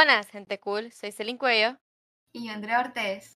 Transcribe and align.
Buenas, 0.00 0.30
gente 0.30 0.58
cool. 0.58 0.90
Soy 0.92 1.12
Celine 1.12 1.36
Cuello. 1.38 1.76
Y 2.32 2.46
yo, 2.46 2.54
Andrea 2.54 2.80
Ortez. 2.80 3.38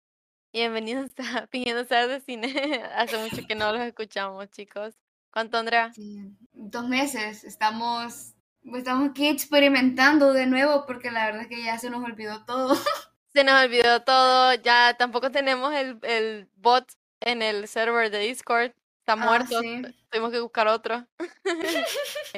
Y 0.51 0.59
bienvenidos 0.59 1.09
a 1.35 1.47
Pidiendo 1.47 1.83
Ser 1.85 2.07
de 2.07 2.19
Cine. 2.21 2.83
Hace 2.95 3.17
mucho 3.17 3.47
que 3.47 3.55
no 3.55 3.71
los 3.71 3.81
escuchamos, 3.81 4.47
chicos. 4.51 4.93
¿Cuánto, 5.33 5.57
Andrea? 5.57 5.91
Sí, 5.91 6.21
dos 6.53 6.87
meses. 6.87 7.45
Estamos, 7.45 8.35
estamos 8.75 9.09
aquí 9.09 9.27
experimentando 9.27 10.33
de 10.33 10.45
nuevo 10.45 10.85
porque 10.85 11.09
la 11.09 11.25
verdad 11.25 11.41
es 11.41 11.47
que 11.47 11.63
ya 11.63 11.79
se 11.79 11.89
nos 11.89 12.03
olvidó 12.03 12.45
todo. 12.45 12.75
Se 13.33 13.43
nos 13.43 13.59
olvidó 13.59 14.03
todo. 14.03 14.53
Ya 14.53 14.95
tampoco 14.99 15.31
tenemos 15.31 15.73
el, 15.73 15.97
el 16.03 16.47
bot 16.57 16.93
en 17.21 17.41
el 17.41 17.67
server 17.67 18.11
de 18.11 18.19
Discord. 18.19 18.73
Está 18.99 19.13
Ah, 19.13 19.15
muerto. 19.15 19.61
sí. 19.61 19.81
Tenemos 20.11 20.31
que 20.31 20.41
buscar 20.41 20.67
otro. 20.67 21.07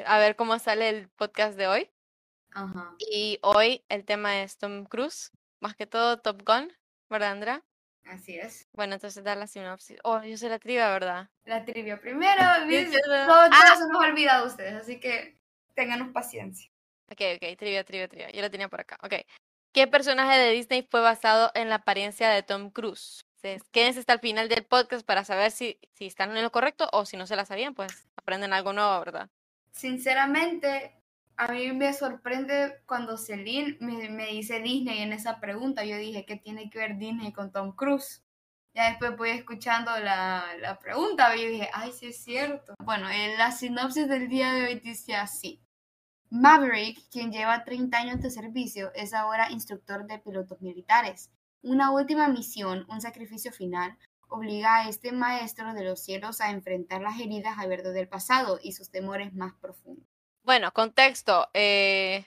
a 0.06 0.18
ver 0.20 0.38
cómo 0.38 0.58
sale 0.60 0.88
el 0.88 1.10
podcast 1.10 1.58
de 1.58 1.68
hoy. 1.68 1.90
Ajá. 2.54 2.96
Y 3.00 3.40
hoy 3.42 3.84
el 3.90 4.06
tema 4.06 4.42
es 4.42 4.58
Tom 4.58 4.86
Cruise. 4.86 5.32
Más 5.60 5.76
que 5.76 5.86
todo 5.88 6.18
Top 6.20 6.44
Gun. 6.46 6.72
¿Verdad, 7.10 7.32
Andrea? 7.32 7.64
Así 8.06 8.38
es. 8.38 8.68
Bueno, 8.74 8.96
entonces 8.96 9.24
da 9.24 9.36
la 9.36 9.48
sinopsis. 9.48 9.98
Oh, 10.04 10.22
yo 10.24 10.38
soy 10.38 10.50
la 10.50 10.60
trivia, 10.60 10.90
¿verdad? 10.90 11.30
La 11.46 11.64
trivia 11.64 12.00
primero. 12.02 12.42
todo 13.28 13.50
Ah. 13.52 13.76
se 13.78 13.88
nos 13.88 14.04
ha 14.04 14.08
olvidado 14.10 14.48
ustedes, 14.48 14.74
así 14.74 15.00
que 15.00 15.38
ténganos 15.74 16.10
paciencia. 16.12 16.70
Ok, 17.12 17.22
ok, 17.36 17.58
trivia, 17.58 17.84
trivia, 17.84 18.08
trivia. 18.08 18.32
Yo 18.32 18.42
la 18.42 18.50
tenía 18.50 18.68
por 18.70 18.82
acá. 18.82 18.98
Ok. 19.04 19.14
¿Qué 19.72 19.88
personaje 19.88 20.38
de 20.38 20.52
Disney 20.52 20.88
fue 20.90 21.02
basado 21.02 21.52
en 21.56 21.70
la 21.70 21.76
apariencia 21.76 22.30
de 22.30 22.44
Tom 22.44 22.70
Cruise? 22.72 23.26
Entonces, 23.42 23.68
quédense 23.72 24.00
hasta 24.02 24.14
el 24.14 24.20
final 24.20 24.48
del 24.50 24.64
podcast 24.66 25.06
para 25.06 25.24
saber 25.26 25.52
si, 25.52 25.80
si 25.94 26.06
están 26.06 26.36
en 26.36 26.44
lo 26.44 26.52
correcto 26.52 26.88
o 26.94 27.06
si 27.06 27.18
no 27.18 27.26
se 27.28 27.36
la 27.36 27.46
sabían, 27.46 27.74
pues 27.74 28.08
aprenden 28.16 28.54
algo 28.54 28.72
nuevo, 28.74 29.00
¿verdad? 29.00 29.30
Sinceramente, 29.72 30.96
a 31.36 31.52
mí 31.52 31.72
me 31.72 31.94
sorprende 31.94 32.82
cuando 32.86 33.18
Celine 33.18 33.78
me, 33.80 34.28
dice 34.28 34.60
Disney 34.60 35.00
en 35.00 35.14
esa 35.14 35.40
pregunta. 35.40 35.84
Yo 35.84 35.98
dije, 35.98 36.26
¿qué 36.26 36.36
tiene 36.36 36.70
que 36.70 36.80
ver 36.80 36.98
Disney 36.98 37.34
con 37.34 37.52
Tom 37.52 37.76
Cruise? 37.76 38.24
Ya 38.74 38.90
después 38.90 39.16
voy 39.18 39.30
escuchando 39.30 39.92
la, 40.00 40.46
la 40.60 40.80
pregunta 40.80 41.36
y 41.36 41.48
dije, 41.48 41.70
ay, 41.74 41.92
sí 41.92 42.08
es 42.08 42.24
cierto. 42.24 42.74
Bueno, 42.84 43.10
en 43.10 43.38
la 43.38 43.52
sinopsis 43.52 44.08
del 44.08 44.30
día 44.30 44.54
de 44.54 44.66
hoy 44.66 44.80
dice 44.80 45.16
así. 45.16 45.62
Maverick, 46.30 47.00
quien 47.12 47.32
lleva 47.32 47.64
30 47.64 47.96
años 47.98 48.22
de 48.22 48.32
servicio, 48.32 48.92
es 48.96 49.14
ahora 49.14 49.52
instructor 49.52 50.08
de 50.08 50.18
pilotos 50.18 50.62
militares. 50.62 51.30
Una 51.62 51.92
última 51.92 52.28
misión, 52.28 52.86
un 52.90 53.02
sacrificio 53.02 53.52
final, 53.52 53.98
obliga 54.30 54.78
a 54.78 54.90
este 54.90 55.12
maestro 55.12 55.74
de 55.74 55.84
los 55.84 56.04
cielos 56.04 56.42
a 56.42 56.50
enfrentar 56.50 57.02
las 57.02 57.20
heridas 57.20 57.60
a 57.60 57.68
verdo 57.68 57.92
del 57.92 58.08
pasado 58.08 58.60
y 58.62 58.72
sus 58.72 58.90
temores 58.90 59.34
más 59.36 59.54
profundos. 59.62 60.13
Bueno, 60.44 60.72
contexto. 60.72 61.50
eh, 61.54 62.26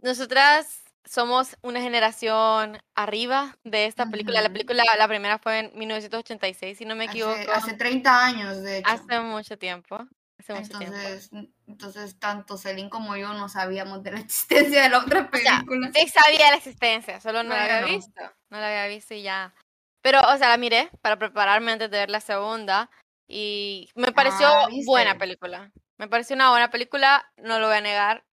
nosotras 0.00 0.82
somos 1.04 1.56
una 1.62 1.80
generación 1.80 2.80
arriba 2.94 3.56
de 3.64 3.86
esta 3.86 4.06
película. 4.06 4.40
La 4.40 4.50
película, 4.50 4.82
la 4.96 5.08
primera 5.08 5.38
fue 5.38 5.60
en 5.60 5.78
1986, 5.78 6.78
si 6.78 6.84
no 6.84 6.94
me 6.96 7.04
equivoco. 7.04 7.34
Hace, 7.34 7.50
hace 7.52 7.74
30 7.74 8.24
años, 8.24 8.62
de 8.62 8.78
hecho. 8.78 8.88
Hace 8.90 9.20
mucho 9.20 9.58
tiempo. 9.58 10.06
Hace 10.38 10.54
mucho 10.54 10.78
tiempo. 10.78 10.96
entonces, 10.96 11.30
entonces, 11.66 12.18
tanto 12.18 12.56
Celine 12.56 12.90
como 12.90 13.16
yo 13.16 13.32
no 13.34 13.48
sabíamos 13.48 14.02
de 14.02 14.12
la 14.12 14.20
existencia 14.20 14.82
de 14.82 14.88
la 14.88 14.98
otra 14.98 15.28
O 15.32 15.36
sea, 15.36 15.56
película. 15.58 15.90
sí 15.94 16.08
sabía 16.08 16.50
la 16.50 16.56
existencia, 16.56 17.20
solo 17.20 17.42
no 17.42 17.54
la 17.54 17.64
había 17.64 17.84
visto. 17.94 18.22
No 18.50 18.58
la 18.58 18.66
había 18.66 18.86
visto 18.94 19.14
y 19.14 19.22
ya. 19.22 19.54
Pero, 20.02 20.20
o 20.20 20.36
sea, 20.36 20.48
la 20.48 20.56
miré 20.56 20.90
para 21.00 21.16
prepararme 21.16 21.70
antes 21.72 21.90
de 21.90 21.98
ver 21.98 22.10
la 22.10 22.20
segunda 22.20 22.90
y 23.28 23.88
me 23.94 24.10
pareció 24.12 24.48
Ah, 24.48 24.68
buena 24.84 25.16
película. 25.16 25.70
Me 26.02 26.08
pareció 26.08 26.34
una 26.34 26.50
buena 26.50 26.68
película, 26.68 27.30
no 27.36 27.60
lo 27.60 27.68
voy 27.68 27.76
a 27.76 27.80
negar. 27.80 28.24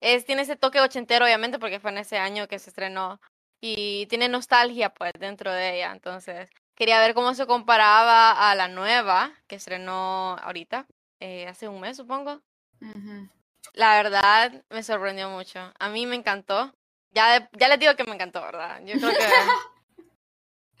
Es, 0.00 0.24
tiene 0.24 0.40
ese 0.40 0.56
toque 0.56 0.80
ochentero, 0.80 1.26
obviamente, 1.26 1.58
porque 1.58 1.78
fue 1.78 1.90
en 1.90 1.98
ese 1.98 2.16
año 2.16 2.48
que 2.48 2.58
se 2.58 2.70
estrenó. 2.70 3.20
Y 3.60 4.06
tiene 4.06 4.30
nostalgia, 4.30 4.88
pues, 4.94 5.12
dentro 5.18 5.52
de 5.52 5.76
ella. 5.76 5.92
Entonces, 5.92 6.48
quería 6.74 6.98
ver 6.98 7.12
cómo 7.12 7.34
se 7.34 7.46
comparaba 7.46 8.50
a 8.50 8.54
la 8.54 8.68
nueva 8.68 9.34
que 9.48 9.56
estrenó 9.56 10.38
ahorita, 10.38 10.86
eh, 11.20 11.46
hace 11.46 11.68
un 11.68 11.82
mes, 11.82 11.98
supongo. 11.98 12.40
La 13.74 13.96
verdad, 13.96 14.64
me 14.70 14.82
sorprendió 14.82 15.28
mucho. 15.28 15.74
A 15.78 15.90
mí 15.90 16.06
me 16.06 16.16
encantó. 16.16 16.72
Ya, 17.10 17.50
ya 17.52 17.68
les 17.68 17.78
digo 17.78 17.96
que 17.96 18.04
me 18.04 18.14
encantó, 18.14 18.40
¿verdad? 18.40 18.80
Yo 18.86 18.94
creo 18.98 19.10
que 19.10 19.18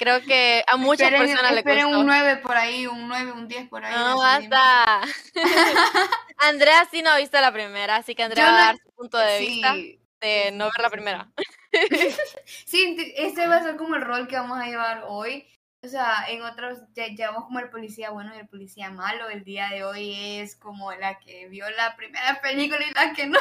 creo 0.00 0.20
que 0.22 0.64
a 0.66 0.76
muchas 0.76 1.12
Esperen, 1.12 1.26
personas 1.28 1.52
esperen 1.58 1.84
gustó. 1.86 2.00
un 2.00 2.06
9 2.06 2.36
por 2.38 2.56
ahí, 2.56 2.86
un 2.86 3.06
9, 3.06 3.32
un 3.32 3.46
10 3.46 3.68
por 3.68 3.84
ahí. 3.84 3.94
No 3.94 4.08
de 4.08 4.48
basta. 4.48 5.00
Andrea 6.38 6.88
sí 6.90 7.02
no 7.02 7.10
ha 7.10 7.18
visto 7.18 7.38
la 7.40 7.52
primera, 7.52 7.96
así 7.96 8.14
que 8.14 8.22
Andrea 8.22 8.46
Yo 8.46 8.52
va 8.52 8.56
a 8.58 8.60
no- 8.60 8.66
dar 8.66 8.76
su 8.82 8.90
punto 8.94 9.18
de 9.18 9.38
vista 9.40 9.74
Sí, 9.74 10.00
de 10.20 10.44
sí, 10.48 10.54
no 10.56 10.64
ver 10.64 10.80
la 10.80 10.90
primera. 10.90 11.28
Sí, 12.66 12.96
ese 13.16 13.46
va 13.46 13.56
a 13.56 13.62
ser 13.62 13.76
como 13.76 13.94
el 13.94 14.02
rol 14.02 14.26
que 14.26 14.36
vamos 14.36 14.58
a 14.58 14.66
llevar 14.66 15.04
hoy. 15.06 15.46
O 15.82 15.88
sea, 15.88 16.24
en 16.28 16.42
otros 16.42 16.78
ya 16.94 17.06
llevamos 17.06 17.44
como 17.44 17.58
el 17.60 17.70
policía 17.70 18.10
bueno 18.10 18.34
y 18.34 18.38
el 18.38 18.48
policía 18.48 18.90
malo. 18.90 19.28
El 19.28 19.44
día 19.44 19.68
de 19.68 19.84
hoy 19.84 20.14
es 20.40 20.56
como 20.56 20.90
la 20.92 21.18
que 21.20 21.48
vio 21.48 21.70
la 21.70 21.94
primera 21.96 22.40
película 22.40 22.80
y 22.84 22.92
la 22.92 23.12
que 23.12 23.26
no. 23.26 23.38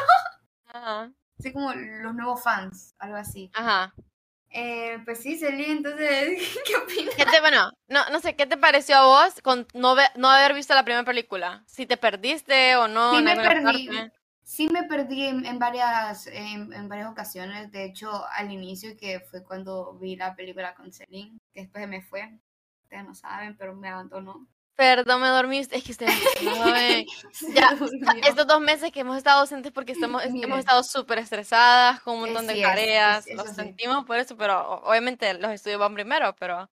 Ajá. 0.68 1.12
Así 1.40 1.52
como 1.54 1.74
los 1.74 2.14
nuevos 2.14 2.44
fans, 2.44 2.94
algo 3.00 3.16
así. 3.18 3.50
Ajá. 3.56 3.94
Eh, 4.52 4.98
pues 5.06 5.20
sí, 5.22 5.38
Celine, 5.38 5.74
entonces, 5.74 6.40
¿qué 6.66 6.76
opinas? 6.76 7.16
¿Qué 7.16 7.26
te, 7.26 7.40
bueno, 7.40 7.72
no, 7.88 8.10
no 8.10 8.20
sé, 8.20 8.36
¿qué 8.36 8.46
te 8.46 8.58
pareció 8.58 8.96
a 8.98 9.06
vos 9.06 9.42
con 9.44 9.68
no, 9.74 9.96
ve- 9.96 10.10
no 10.16 10.30
haber 10.30 10.54
visto 10.54 10.74
la 10.74 10.84
primera 10.84 11.04
película? 11.06 11.64
Si 11.68 11.86
te 11.86 11.98
perdiste 11.98 12.76
o 12.78 12.88
no 12.88 13.12
Sí 13.12 13.24
me 13.24 13.36
perdí. 13.36 13.88
parte. 13.88 14.12
Sí 14.44 14.68
me 14.68 14.84
perdí 14.84 15.24
en, 15.26 15.46
en 15.46 15.60
varias, 15.60 16.26
en, 16.28 16.74
en 16.74 16.90
varias 16.90 17.12
ocasiones. 17.12 17.72
De 17.72 17.84
hecho, 17.86 18.26
al 18.28 18.52
inicio, 18.52 18.98
que 18.98 19.20
fue 19.20 19.44
cuando 19.44 19.94
vi 20.00 20.16
la 20.16 20.36
película 20.36 20.74
con 20.74 20.92
Celine, 20.92 21.38
que 21.54 21.62
después 21.62 21.88
me 21.88 22.02
fue. 22.02 22.40
Ustedes 22.84 23.04
no 23.06 23.14
saben, 23.16 23.56
pero 23.58 23.76
me 23.76 23.90
abandonó. 23.90 24.48
Perdón, 24.80 25.20
me 25.22 25.28
dormiste. 25.28 25.76
Es 25.76 25.84
que 25.84 25.92
ustedes 25.92 26.14
no 26.42 26.74
Ya. 27.54 27.76
Estos 28.26 28.48
dos 28.48 28.62
meses 28.62 28.94
que 28.94 29.02
hemos 29.02 29.18
estado 29.18 29.42
ausentes 29.42 29.74
porque 29.74 29.92
estamos, 29.92 30.24
es- 30.24 30.32
hemos 30.42 30.58
estado 30.60 30.84
súper 30.84 31.20
estresadas 31.20 32.00
con 32.00 32.14
un 32.16 32.22
montón 32.22 32.48
de 32.48 32.54
Sí, 32.56 32.62
tareas, 32.62 33.28
eso 33.28 33.44
lo 33.44 33.50
sí. 33.50 33.56
sentimos 33.56 34.06
por 34.06 34.16
eso, 34.18 34.38
pero 34.38 34.76
obviamente 34.84 35.34
los 35.34 35.52
estudios 35.52 35.80
van 35.82 35.94
primero, 35.96 36.34
pero, 36.40 36.70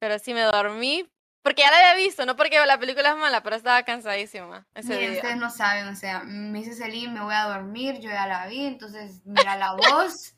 pero 0.00 0.18
sí 0.18 0.34
me 0.34 0.40
dormí 0.42 1.08
porque 1.44 1.62
ya 1.62 1.70
la 1.70 1.92
había 1.92 2.04
visto, 2.04 2.26
no 2.26 2.34
porque 2.34 2.58
la 2.66 2.80
película 2.80 3.10
es 3.10 3.16
mala, 3.16 3.40
pero 3.44 3.54
estaba 3.54 3.84
cansadísima 3.84 4.66
ese 4.74 4.94
Miren, 4.94 5.12
día. 5.12 5.20
ustedes 5.20 5.36
no 5.36 5.48
saben, 5.48 5.86
o 5.86 5.94
sea, 5.94 6.24
me 6.24 6.58
dice 6.58 6.74
Celine, 6.74 7.12
me 7.12 7.20
voy 7.20 7.34
a 7.34 7.44
dormir, 7.44 8.00
yo 8.00 8.10
ya 8.10 8.26
la 8.26 8.48
vi, 8.48 8.66
entonces 8.66 9.22
mira 9.24 9.56
la 9.56 9.72
voz. 9.76 10.34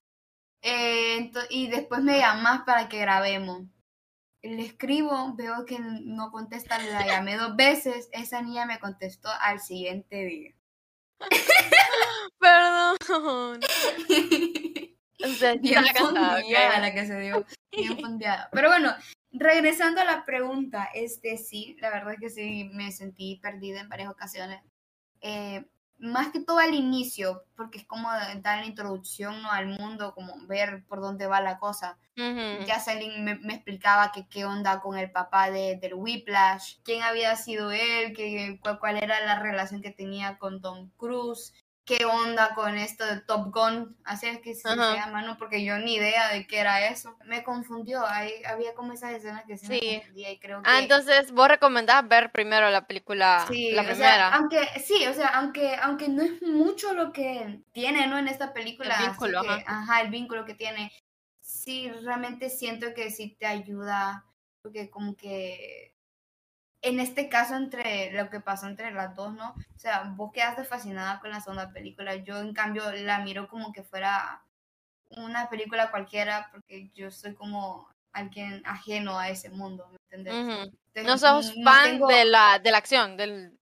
eh, 0.60 1.30
y 1.48 1.68
después 1.68 2.02
me 2.02 2.18
llamas 2.18 2.64
para 2.66 2.90
que 2.90 2.98
grabemos. 2.98 3.62
Le 4.42 4.62
escribo, 4.62 5.34
veo 5.34 5.64
que 5.66 5.78
no 5.80 6.30
contesta, 6.30 6.78
la 6.78 7.06
llamé 7.06 7.36
dos 7.36 7.56
veces, 7.56 8.08
esa 8.12 8.40
niña 8.40 8.66
me 8.66 8.78
contestó 8.78 9.28
al 9.40 9.60
siguiente 9.60 10.24
día. 10.24 10.54
Perdón. 12.38 13.60
O 15.24 15.28
sea, 15.30 15.56
bien 15.56 15.82
la 15.82 16.94
que 16.94 17.06
se 17.06 17.18
dio, 17.18 17.44
bien 17.72 17.98
fondeada. 17.98 18.48
Pero 18.52 18.68
bueno, 18.68 18.94
regresando 19.32 20.00
a 20.00 20.04
la 20.04 20.24
pregunta, 20.24 20.88
este 20.94 21.36
sí, 21.38 21.76
la 21.80 21.90
verdad 21.90 22.14
es 22.14 22.20
que 22.20 22.30
sí 22.30 22.70
me 22.72 22.92
sentí 22.92 23.40
perdida 23.42 23.80
en 23.80 23.88
varias 23.88 24.10
ocasiones. 24.10 24.62
Eh, 25.20 25.64
más 25.98 26.28
que 26.28 26.40
todo 26.40 26.58
al 26.58 26.74
inicio, 26.74 27.44
porque 27.56 27.78
es 27.78 27.84
como 27.84 28.08
dar 28.10 28.58
la 28.58 28.66
introducción 28.66 29.42
¿no? 29.42 29.50
al 29.50 29.66
mundo, 29.66 30.14
como 30.14 30.34
ver 30.46 30.84
por 30.86 31.00
dónde 31.00 31.26
va 31.26 31.40
la 31.40 31.58
cosa. 31.58 31.98
Ujú. 32.16 32.64
Ya 32.66 32.80
Celine 32.80 33.20
me, 33.20 33.34
me 33.36 33.54
explicaba 33.54 34.12
que 34.12 34.28
qué 34.28 34.44
onda 34.44 34.80
con 34.80 34.96
el 34.96 35.10
papá 35.10 35.50
de, 35.50 35.76
del 35.76 35.94
Whiplash, 35.94 36.76
quién 36.84 37.02
había 37.02 37.36
sido 37.36 37.70
él, 37.72 38.14
que, 38.14 38.58
cuál, 38.62 38.78
cuál 38.78 39.02
era 39.02 39.20
la 39.24 39.38
relación 39.40 39.82
que 39.82 39.90
tenía 39.90 40.38
con 40.38 40.60
Tom 40.60 40.90
Cruise, 40.96 41.52
qué 41.88 42.04
onda 42.04 42.54
con 42.54 42.76
esto 42.76 43.06
de 43.06 43.20
Top 43.22 43.50
Gun, 43.52 43.96
así 44.04 44.26
es 44.26 44.40
que 44.40 44.54
se, 44.54 44.68
Ajá. 44.68 44.92
se 44.92 44.96
llama, 44.98 45.22
¿no? 45.22 45.38
Porque 45.38 45.64
yo 45.64 45.78
ni 45.78 45.94
idea 45.94 46.28
de 46.28 46.46
qué 46.46 46.58
era 46.58 46.86
eso. 46.88 47.16
Me 47.24 47.42
confundió, 47.42 48.06
ahí 48.06 48.30
había 48.44 48.74
como 48.74 48.92
esas 48.92 49.12
escenas 49.12 49.44
que 49.46 49.56
se 49.56 49.66
Sí. 49.66 49.80
me 49.86 50.00
confundía 50.00 50.32
y 50.32 50.38
creo 50.38 50.62
que... 50.62 50.70
Ah, 50.70 50.80
entonces 50.80 51.32
vos 51.32 51.48
recomendás 51.48 52.06
ver 52.06 52.30
primero 52.30 52.68
la 52.70 52.86
película, 52.86 53.46
Sí, 53.48 53.72
la 53.72 53.82
o 53.82 53.84
sea, 53.86 53.94
primera. 53.94 54.28
aunque 54.34 54.60
sí, 54.84 55.06
o 55.06 55.14
sea, 55.14 55.28
aunque 55.28 55.76
aunque 55.76 56.08
no 56.08 56.22
es 56.22 56.42
mucho 56.42 56.92
lo 56.92 57.10
que 57.12 57.62
tiene, 57.72 58.06
¿no? 58.06 58.18
En 58.18 58.28
esta 58.28 58.52
película, 58.52 58.94
así 58.94 59.08
vínculo, 59.08 59.40
que, 59.40 59.48
ajá. 59.48 59.62
ajá, 59.66 60.00
el 60.02 60.10
vínculo 60.10 60.44
que 60.44 60.54
tiene, 60.54 60.92
sí, 61.40 61.90
realmente 62.04 62.50
siento 62.50 62.92
que 62.94 63.10
sí 63.10 63.34
te 63.40 63.46
ayuda, 63.46 64.26
porque 64.60 64.90
como 64.90 65.16
que 65.16 65.94
en 66.82 67.00
este 67.00 67.28
caso 67.28 67.56
entre 67.56 68.12
lo 68.12 68.30
que 68.30 68.40
pasó 68.40 68.66
entre 68.66 68.90
las 68.92 69.14
dos, 69.16 69.34
¿no? 69.34 69.50
O 69.50 69.78
sea, 69.78 70.12
vos 70.14 70.30
quedaste 70.32 70.64
fascinada 70.64 71.20
con 71.20 71.30
la 71.30 71.40
segunda 71.40 71.72
película, 71.72 72.14
yo 72.16 72.38
en 72.38 72.54
cambio 72.54 72.90
la 72.92 73.18
miro 73.20 73.48
como 73.48 73.72
que 73.72 73.82
fuera 73.82 74.42
una 75.10 75.48
película 75.48 75.90
cualquiera, 75.90 76.48
porque 76.52 76.90
yo 76.94 77.10
soy 77.10 77.34
como 77.34 77.88
alguien 78.12 78.62
ajeno 78.64 79.18
a 79.18 79.28
ese 79.28 79.50
mundo, 79.50 79.88
¿me 79.90 79.98
entiendes? 80.16 80.34
Entonces, 80.94 81.04
No 81.04 81.18
sos 81.18 81.56
no 81.56 81.64
fan 81.70 81.84
tengo- 81.92 82.06
de 82.08 82.24
la, 82.24 82.58
de 82.58 82.70
la 82.70 82.78
acción, 82.78 83.16
del, 83.16 83.58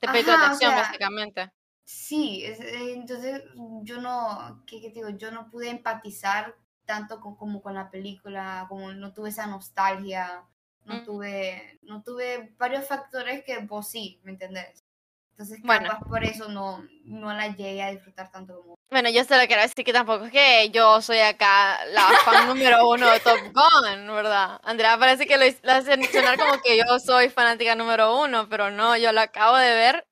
de 0.00 0.22
de 0.22 0.30
o 0.32 0.34
acción, 0.34 0.70
sea, 0.72 0.82
básicamente. 0.82 1.52
Sí, 1.84 2.44
es- 2.44 2.60
eh, 2.60 2.92
entonces 2.94 3.42
yo 3.82 4.00
no, 4.00 4.62
¿qué, 4.66 4.80
qué 4.80 4.88
te 4.88 4.94
digo? 4.96 5.10
Yo 5.10 5.30
no 5.30 5.50
pude 5.50 5.70
empatizar 5.70 6.56
tanto 6.86 7.20
con, 7.20 7.36
como 7.36 7.62
con 7.62 7.74
la 7.74 7.90
película, 7.90 8.66
como 8.68 8.92
no 8.92 9.12
tuve 9.12 9.30
esa 9.30 9.46
nostalgia, 9.46 10.44
no 10.84 10.94
Mm. 10.96 11.04
tuve, 11.04 11.78
no 11.82 12.02
tuve 12.02 12.52
varios 12.58 12.86
factores 12.86 13.44
que 13.44 13.58
vos 13.58 13.88
sí, 13.88 14.20
¿me 14.22 14.32
entendés? 14.32 14.84
Entonces 15.30 15.60
Bueno. 15.62 15.88
capaz 15.88 16.08
por 16.08 16.22
eso 16.24 16.48
no, 16.48 16.86
no 17.04 17.32
la 17.34 17.48
llegué 17.48 17.82
a 17.82 17.90
disfrutar 17.90 18.30
tanto 18.30 18.60
como 18.60 18.74
Bueno, 18.90 19.08
yo 19.10 19.24
solo 19.24 19.44
quiero 19.46 19.62
decir 19.62 19.84
que 19.84 19.92
tampoco 19.92 20.26
es 20.26 20.32
que 20.32 20.70
yo 20.70 21.00
soy 21.02 21.18
acá 21.18 21.84
la 21.86 22.08
fan 22.24 22.46
número 22.46 22.88
uno 22.88 23.10
de 23.10 23.18
Top 23.20 23.40
Gun, 23.52 24.06
¿verdad? 24.14 24.60
Andrea 24.62 24.96
parece 24.96 25.26
que 25.26 25.36
lo, 25.36 25.44
lo 25.62 25.72
hace 25.72 26.00
sonar 26.12 26.38
como 26.38 26.60
que 26.62 26.76
yo 26.78 26.84
soy 27.04 27.30
fanática 27.30 27.74
número 27.74 28.20
uno, 28.20 28.48
pero 28.48 28.70
no, 28.70 28.96
yo 28.96 29.10
la 29.10 29.22
acabo 29.22 29.56
de 29.56 29.70
ver. 29.70 30.06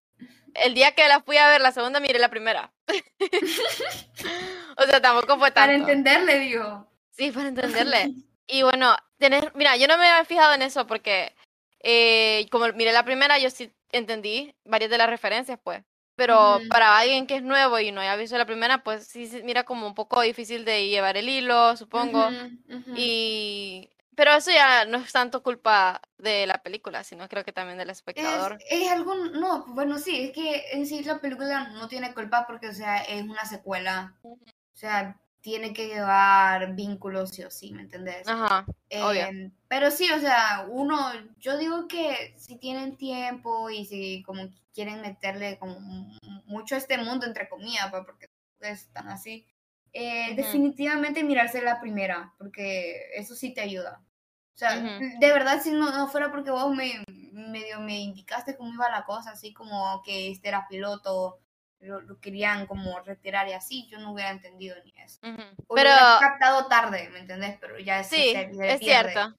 El 0.54 0.74
día 0.74 0.92
que 0.94 1.06
la 1.08 1.20
fui 1.22 1.36
a 1.38 1.48
ver 1.48 1.60
la 1.60 1.70
segunda, 1.72 2.00
miré 2.00 2.18
la 2.18 2.28
primera. 2.28 2.72
o 4.76 4.82
sea, 4.84 5.00
tampoco 5.00 5.38
fue 5.38 5.52
Para 5.52 5.72
tanto. 5.72 5.88
entenderle, 5.88 6.38
digo. 6.40 6.86
Sí, 7.10 7.30
para 7.30 7.48
entenderle. 7.48 8.08
Y 8.48 8.62
bueno, 8.64 8.94
tener, 9.22 9.52
mira, 9.54 9.76
yo 9.76 9.86
no 9.86 9.96
me 9.96 10.08
había 10.08 10.24
fijado 10.24 10.52
en 10.54 10.62
eso 10.62 10.86
porque 10.86 11.34
eh, 11.80 12.46
como 12.50 12.66
miré 12.74 12.92
la 12.92 13.04
primera, 13.04 13.38
yo 13.38 13.50
sí 13.50 13.72
entendí 13.90 14.54
varias 14.64 14.90
de 14.90 14.98
las 14.98 15.08
referencias, 15.08 15.58
pues. 15.62 15.82
Pero 16.14 16.56
Ujú. 16.58 16.68
para 16.68 16.98
alguien 16.98 17.26
que 17.26 17.36
es 17.36 17.42
nuevo 17.42 17.78
y 17.78 17.90
no 17.90 18.00
haya 18.02 18.16
visto 18.16 18.36
la 18.36 18.44
primera, 18.44 18.82
pues 18.84 19.06
sí 19.06 19.30
mira 19.44 19.64
como 19.64 19.86
un 19.86 19.94
poco 19.94 20.20
difícil 20.20 20.64
de 20.64 20.88
llevar 20.88 21.16
el 21.16 21.28
hilo, 21.28 21.74
supongo. 21.76 22.28
Ujú, 22.28 22.76
ujú. 22.76 22.92
Y 22.96 23.88
pero 24.14 24.32
eso 24.34 24.50
ya 24.50 24.84
no 24.84 24.98
es 24.98 25.10
tanto 25.10 25.42
culpa 25.42 26.02
de 26.18 26.46
la 26.46 26.58
película, 26.58 27.02
sino 27.02 27.28
creo 27.28 27.44
que 27.44 27.52
también 27.52 27.78
del 27.78 27.88
Es, 27.90 27.96
espectador. 27.98 28.58
es 28.68 28.90
algo, 28.90 29.14
no, 29.14 29.64
bueno, 29.68 29.98
sí, 29.98 30.24
es 30.24 30.32
que 30.32 30.64
en 30.72 30.86
sí 30.86 31.02
la 31.02 31.18
película 31.18 31.68
no 31.70 31.88
tiene 31.88 32.12
culpa 32.12 32.46
porque, 32.46 32.68
o 32.68 32.74
sea, 32.74 32.98
es 32.98 33.22
una 33.22 33.46
secuela. 33.46 34.14
O 34.22 34.36
sea, 34.74 35.18
tiene 35.42 35.72
que 35.74 35.88
llevar 35.88 36.74
vínculos 36.74 37.30
sí 37.30 37.42
o 37.44 37.50
sí, 37.50 37.72
¿me 37.72 37.82
entendés? 37.82 38.26
Ajá. 38.28 38.64
Em, 38.88 39.52
pero 39.68 39.90
sí, 39.90 40.10
o 40.12 40.20
sea, 40.20 40.66
uno, 40.68 40.96
yo 41.38 41.58
digo 41.58 41.88
que 41.88 42.34
si 42.38 42.56
tienen 42.56 42.96
tiempo 42.96 43.68
y 43.70 43.84
si 43.84 44.22
como 44.22 44.48
quieren 44.74 45.00
meterle 45.02 45.58
como 45.58 45.80
mu- 45.80 46.18
mucho 46.46 46.74
a 46.74 46.78
este 46.78 46.98
mundo, 46.98 47.26
entre 47.26 47.48
comillas, 47.48 47.90
pues, 47.90 48.04
porque 48.06 48.28
es 48.60 48.86
tan 48.92 49.08
así, 49.08 49.46
eh, 49.92 50.28
Ujú. 50.28 50.36
definitivamente 50.36 51.24
mirarse 51.24 51.60
la 51.62 51.80
primera, 51.80 52.32
porque 52.38 53.10
eso 53.14 53.34
sí 53.34 53.52
te 53.52 53.60
ayuda. 53.62 54.00
O 54.54 54.58
sea, 54.58 54.76
Ujú. 54.78 55.20
de 55.20 55.32
verdad, 55.32 55.60
si 55.62 55.70
no, 55.70 55.90
no 55.90 56.08
fuera 56.08 56.30
porque 56.30 56.50
vos 56.50 56.74
me 56.74 57.02
medio 57.32 57.80
me 57.80 57.98
indicaste 58.00 58.56
cómo 58.56 58.72
iba 58.74 58.90
la 58.90 59.04
cosa, 59.04 59.30
así 59.32 59.52
como 59.54 60.02
que 60.04 60.30
este 60.30 60.48
era 60.48 60.68
piloto, 60.68 61.38
lo, 61.82 62.00
lo 62.00 62.18
querían 62.20 62.66
como 62.66 62.98
retirar 63.00 63.48
y 63.48 63.52
así, 63.52 63.86
yo 63.90 63.98
no 63.98 64.12
hubiera 64.12 64.30
entendido 64.30 64.76
ni 64.84 64.94
eso. 65.02 65.20
O 65.66 65.74
Pero 65.74 65.90
lo 65.90 66.18
captado 66.20 66.66
tarde, 66.68 67.10
¿me 67.10 67.18
entendés? 67.20 67.58
Pero 67.60 67.78
ya 67.78 68.02
sí, 68.04 68.32
se- 68.32 68.54
se 68.54 68.72
es 68.72 68.80
cierto. 68.80 69.36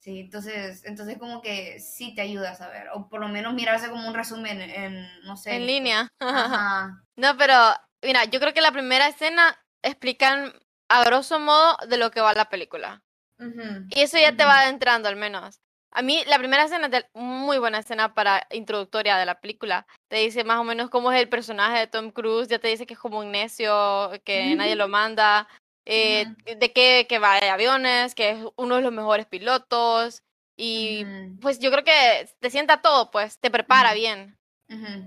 Sí, 0.00 0.20
entonces, 0.20 0.84
entonces 0.84 1.18
como 1.18 1.42
que 1.42 1.80
sí 1.80 2.14
te 2.14 2.22
ayuda 2.22 2.52
a 2.52 2.54
saber, 2.54 2.88
o 2.94 3.08
por 3.08 3.20
lo 3.20 3.28
menos 3.28 3.52
mirarse 3.54 3.90
como 3.90 4.06
un 4.06 4.14
resumen 4.14 4.60
en, 4.60 5.06
no 5.24 5.36
sé. 5.36 5.56
En 5.56 5.66
línea. 5.66 6.08
Ajá. 6.20 7.02
No, 7.16 7.36
pero 7.36 7.54
mira, 8.02 8.24
yo 8.24 8.38
creo 8.40 8.54
que 8.54 8.60
la 8.60 8.72
primera 8.72 9.08
escena 9.08 9.58
explican 9.82 10.52
a 10.88 11.04
grosso 11.04 11.40
modo 11.40 11.76
de 11.88 11.98
lo 11.98 12.10
que 12.10 12.20
va 12.20 12.32
la 12.32 12.48
película. 12.48 13.02
Ujú, 13.38 13.86
Y 13.90 14.00
eso 14.00 14.18
ya 14.18 14.34
te 14.36 14.44
va 14.44 14.60
adentrando 14.60 15.08
al 15.08 15.16
menos. 15.16 15.60
A 15.90 16.02
mí 16.02 16.22
la 16.26 16.38
primera 16.38 16.64
escena 16.64 16.88
es 16.92 17.04
muy 17.14 17.58
buena 17.58 17.78
escena 17.78 18.14
para 18.14 18.46
introductoria 18.50 19.16
de 19.16 19.26
la 19.26 19.40
película. 19.40 19.86
Te 20.08 20.16
dice 20.16 20.44
más 20.44 20.58
o 20.58 20.64
menos 20.64 20.90
cómo 20.90 21.10
es 21.12 21.20
el 21.20 21.28
personaje 21.28 21.78
de 21.78 21.86
Tom 21.86 22.10
Cruise, 22.10 22.48
ya 22.48 22.58
te 22.58 22.68
dice 22.68 22.86
que 22.86 22.94
es 22.94 23.00
como 23.00 23.18
un 23.18 23.32
necio, 23.32 24.10
que 24.24 24.54
nadie 24.54 24.76
lo 24.76 24.88
manda, 24.88 25.48
eh, 25.86 26.26
de 26.44 26.72
que, 26.72 27.06
que 27.08 27.18
va 27.18 27.40
de 27.40 27.48
aviones, 27.48 28.14
que 28.14 28.30
es 28.30 28.44
uno 28.56 28.76
de 28.76 28.82
los 28.82 28.92
mejores 28.92 29.26
pilotos. 29.26 30.22
Y 30.56 31.06
pues 31.40 31.60
yo 31.60 31.70
creo 31.70 31.84
que 31.84 32.28
te 32.40 32.50
sienta 32.50 32.82
todo, 32.82 33.10
pues 33.10 33.38
te 33.38 33.50
prepara 33.50 33.94
bien. 33.94 34.36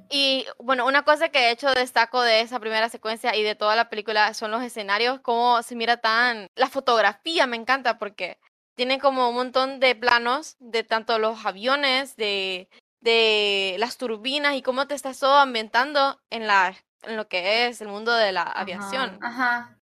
Y 0.10 0.48
bueno, 0.58 0.88
una 0.88 1.04
cosa 1.04 1.30
que 1.30 1.38
de 1.38 1.52
hecho 1.52 1.72
destaco 1.74 2.24
de 2.24 2.42
esa 2.42 2.60
primera 2.60 2.90
secuencia 2.90 3.36
y 3.36 3.44
de 3.44 3.54
toda 3.54 3.76
la 3.76 3.90
película 3.90 4.34
son 4.34 4.50
los 4.50 4.64
escenarios, 4.64 5.20
cómo 5.22 5.62
se 5.62 5.76
mira 5.76 5.98
tan... 5.98 6.48
La 6.56 6.68
fotografía 6.68 7.46
me 7.46 7.58
encanta 7.58 8.00
porque 8.00 8.40
tiene 8.82 8.98
como 8.98 9.30
un 9.30 9.36
montón 9.36 9.80
de 9.80 9.94
planos 9.94 10.56
de 10.58 10.84
tanto 10.84 11.20
los 11.20 11.46
aviones, 11.46 12.16
de, 12.16 12.68
de 13.00 13.76
las 13.78 13.98
turbinas 13.98 14.56
y 14.56 14.64
cómo 14.64 14.88
te 14.88 14.96
estás 14.96 15.20
todo 15.20 15.36
ambientando 15.36 16.20
en, 16.32 16.48
la, 16.48 16.76
en 17.04 17.16
lo 17.16 17.28
que 17.28 17.68
es 17.68 17.80
el 17.82 17.90
mundo 17.90 18.12
de 18.12 18.32
la 18.32 18.42
aviación. 18.42 19.20
Ajá. 19.22 19.78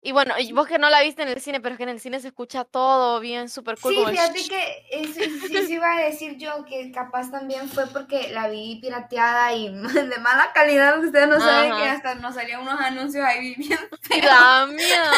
Y 0.00 0.10
bueno, 0.10 0.34
y 0.36 0.52
vos 0.52 0.66
que 0.66 0.80
no 0.80 0.90
la 0.90 1.00
viste 1.02 1.22
en 1.22 1.28
el 1.28 1.40
cine, 1.40 1.60
pero 1.60 1.74
es 1.74 1.76
que 1.76 1.84
en 1.84 1.90
el 1.90 2.00
cine 2.00 2.18
se 2.18 2.26
escucha 2.26 2.64
todo 2.64 3.20
bien, 3.20 3.48
súper 3.48 3.78
cool. 3.78 3.94
Sí, 3.94 4.02
el 4.02 4.10
fíjate 4.10 4.48
que 4.48 5.04
sí, 5.14 5.22
sí, 5.46 5.66
sí 5.68 5.74
iba 5.74 5.92
a 5.92 6.00
decir 6.00 6.36
yo 6.36 6.64
que 6.64 6.90
capaz 6.90 7.30
también 7.30 7.68
fue 7.68 7.86
porque 7.86 8.32
la 8.32 8.48
vi 8.48 8.80
pirateada 8.82 9.54
y 9.54 9.68
de 9.72 10.18
mala 10.18 10.50
calidad. 10.52 10.98
Ustedes 10.98 11.28
no 11.28 11.38
saben 11.38 11.76
que 11.76 11.88
hasta 11.88 12.16
nos 12.16 12.34
salían 12.34 12.62
unos 12.62 12.80
anuncios 12.80 13.24
ahí 13.24 13.54
bien 13.54 13.78
feos. 14.00 14.24
Da 14.24 14.66
miedo. 14.66 15.12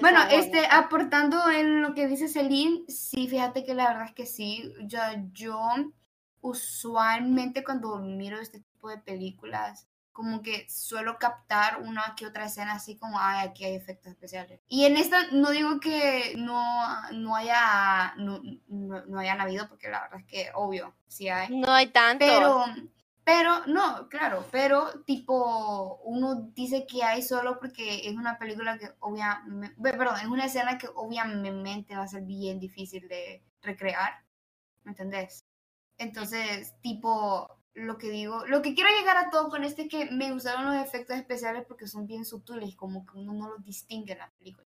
Bueno, 0.00 0.20
este, 0.30 0.66
aportando 0.70 1.50
en 1.50 1.82
lo 1.82 1.94
que 1.94 2.06
dice 2.06 2.28
Celine, 2.28 2.84
sí, 2.88 3.28
fíjate 3.28 3.64
que 3.64 3.74
la 3.74 3.88
verdad 3.88 4.06
es 4.06 4.14
que 4.14 4.26
sí. 4.26 4.72
Yo, 4.82 4.98
yo 5.32 5.58
usualmente 6.40 7.64
cuando 7.64 7.98
miro 7.98 8.38
este 8.40 8.60
tipo 8.60 8.88
de 8.88 8.98
películas, 8.98 9.88
como 10.12 10.42
que 10.42 10.66
suelo 10.68 11.16
captar 11.16 11.80
una 11.80 12.14
que 12.16 12.26
otra 12.26 12.46
escena 12.46 12.72
así 12.72 12.96
como, 12.96 13.20
ay, 13.20 13.46
aquí 13.46 13.64
hay 13.64 13.76
efectos 13.76 14.10
especiales. 14.10 14.60
Y 14.66 14.84
en 14.84 14.96
esta 14.96 15.28
no 15.30 15.50
digo 15.50 15.78
que 15.78 16.34
no, 16.36 16.60
no 17.12 17.36
haya, 17.36 18.14
no, 18.16 18.40
no, 18.66 19.06
no 19.06 19.20
hayan 19.20 19.40
habido, 19.40 19.68
porque 19.68 19.88
la 19.88 20.02
verdad 20.02 20.18
es 20.18 20.26
que 20.26 20.50
obvio, 20.54 20.92
sí 21.06 21.28
hay. 21.28 21.56
No 21.56 21.70
hay 21.70 21.86
tanto. 21.86 22.26
Pero, 22.26 22.64
pero, 23.28 23.66
no, 23.66 24.08
claro, 24.08 24.46
pero 24.50 25.02
tipo, 25.04 26.00
uno 26.04 26.50
dice 26.54 26.86
que 26.86 27.02
hay 27.02 27.20
solo 27.20 27.58
porque 27.58 28.08
es 28.08 28.16
una 28.16 28.38
película 28.38 28.78
que 28.78 28.88
obviamente, 29.00 29.76
perdón, 29.82 30.16
es 30.18 30.26
una 30.28 30.46
escena 30.46 30.78
que 30.78 30.88
obviamente 30.94 31.94
va 31.94 32.04
a 32.04 32.08
ser 32.08 32.22
bien 32.22 32.58
difícil 32.58 33.06
de 33.06 33.44
recrear, 33.60 34.24
¿me 34.82 34.92
entendés? 34.92 35.44
Entonces, 35.98 36.74
tipo, 36.80 37.60
lo 37.74 37.98
que 37.98 38.08
digo, 38.08 38.46
lo 38.46 38.62
que 38.62 38.74
quiero 38.74 38.88
llegar 38.98 39.18
a 39.18 39.28
todo 39.28 39.50
con 39.50 39.62
este 39.62 39.82
es 39.82 39.88
que 39.90 40.06
me 40.06 40.32
gustaron 40.32 40.64
los 40.64 40.82
efectos 40.82 41.14
especiales 41.16 41.66
porque 41.68 41.86
son 41.86 42.06
bien 42.06 42.24
sutiles, 42.24 42.76
como 42.76 43.04
que 43.04 43.18
uno 43.18 43.34
no 43.34 43.50
los 43.50 43.62
distingue 43.62 44.12
en 44.14 44.20
la 44.20 44.30
película. 44.38 44.64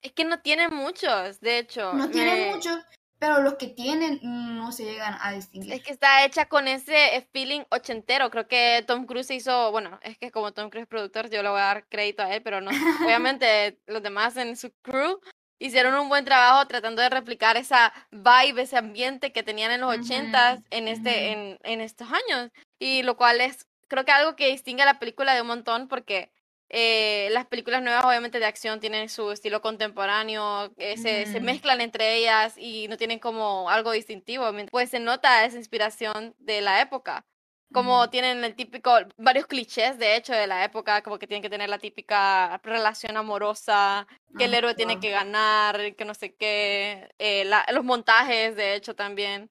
Es 0.00 0.12
que 0.12 0.24
no 0.24 0.40
tiene 0.42 0.68
muchos, 0.68 1.40
de 1.40 1.58
hecho. 1.58 1.92
No 1.94 2.08
tienen 2.08 2.38
Me- 2.38 2.54
muchos, 2.54 2.78
pero 3.18 3.40
los 3.40 3.54
que 3.54 3.68
tienen 3.68 4.20
no 4.22 4.72
se 4.72 4.84
llegan 4.84 5.16
a 5.20 5.32
distinguir. 5.32 5.72
Es 5.72 5.82
que 5.82 5.92
está 5.92 6.24
hecha 6.24 6.46
con 6.46 6.68
ese 6.68 7.26
feeling 7.32 7.62
ochentero. 7.70 8.30
Creo 8.30 8.46
que 8.46 8.84
Tom 8.86 9.06
Cruise 9.06 9.30
hizo, 9.30 9.70
bueno, 9.70 9.98
es 10.02 10.18
que 10.18 10.30
como 10.30 10.52
Tom 10.52 10.68
Cruise 10.68 10.82
es 10.82 10.88
productor, 10.88 11.30
yo 11.30 11.42
le 11.42 11.48
voy 11.48 11.60
a 11.60 11.64
dar 11.64 11.86
crédito 11.88 12.22
a 12.22 12.34
él, 12.34 12.42
pero 12.42 12.60
no. 12.60 12.70
Obviamente 13.08 13.78
los 13.86 14.02
demás 14.02 14.36
en 14.36 14.56
su 14.56 14.70
crew 14.82 15.18
hicieron 15.58 15.94
un 15.94 16.08
buen 16.10 16.24
trabajo 16.26 16.66
tratando 16.66 17.00
de 17.00 17.08
replicar 17.08 17.56
esa 17.56 17.92
vibe, 18.10 18.62
ese 18.62 18.76
ambiente 18.76 19.32
que 19.32 19.42
tenían 19.42 19.70
en 19.70 19.80
los 19.80 19.96
ochentas 19.96 20.60
en 20.70 20.88
este, 20.88 21.10
ujú. 21.10 21.40
en, 21.40 21.58
en 21.62 21.80
estos 21.80 22.08
años. 22.08 22.50
Y 22.78 23.02
lo 23.02 23.16
cual 23.16 23.40
es, 23.40 23.66
creo 23.88 24.04
que 24.04 24.12
algo 24.12 24.36
que 24.36 24.48
distingue 24.48 24.82
a 24.82 24.86
la 24.86 24.98
película 24.98 25.34
de 25.34 25.40
un 25.40 25.46
montón 25.46 25.88
porque 25.88 26.30
eh, 26.68 27.28
las 27.32 27.46
películas 27.46 27.82
nuevas 27.82 28.04
obviamente 28.04 28.38
de 28.40 28.46
acción 28.46 28.80
tienen 28.80 29.08
su 29.08 29.30
estilo 29.30 29.60
contemporáneo, 29.62 30.72
eh, 30.78 30.96
se, 30.96 31.26
se 31.26 31.38
Ujú. 31.38 31.46
mezclan 31.46 31.80
entre 31.80 32.16
ellas 32.16 32.54
y 32.58 32.88
no 32.88 32.96
tienen 32.96 33.18
como 33.18 33.70
algo 33.70 33.92
distintivo, 33.92 34.50
pues 34.70 34.90
se 34.90 35.00
nota 35.00 35.44
esa 35.44 35.56
inspiración 35.58 36.34
de 36.38 36.60
la 36.60 36.80
época. 36.80 37.26
Como 37.72 38.00
Ujú. 38.02 38.10
tienen 38.10 38.42
el 38.44 38.54
típico, 38.54 38.90
varios 39.16 39.46
clichés 39.46 39.98
de 39.98 40.16
hecho 40.16 40.32
de 40.32 40.46
la 40.46 40.64
época, 40.64 41.02
como 41.02 41.18
que 41.18 41.26
tienen 41.26 41.42
que 41.42 41.50
tener 41.50 41.68
la 41.68 41.78
típica 41.78 42.58
relación 42.62 43.16
amorosa, 43.16 44.06
que 44.36 44.44
el 44.44 44.50
Ajá. 44.50 44.58
héroe 44.58 44.74
tiene 44.74 44.98
que 45.00 45.10
ganar, 45.10 45.94
que 45.96 46.04
no 46.04 46.14
sé 46.14 46.34
qué, 46.36 47.10
eh, 47.18 47.44
la- 47.44 47.66
los 47.72 47.84
montajes 47.84 48.56
de 48.56 48.74
hecho 48.76 48.94
también. 48.94 49.50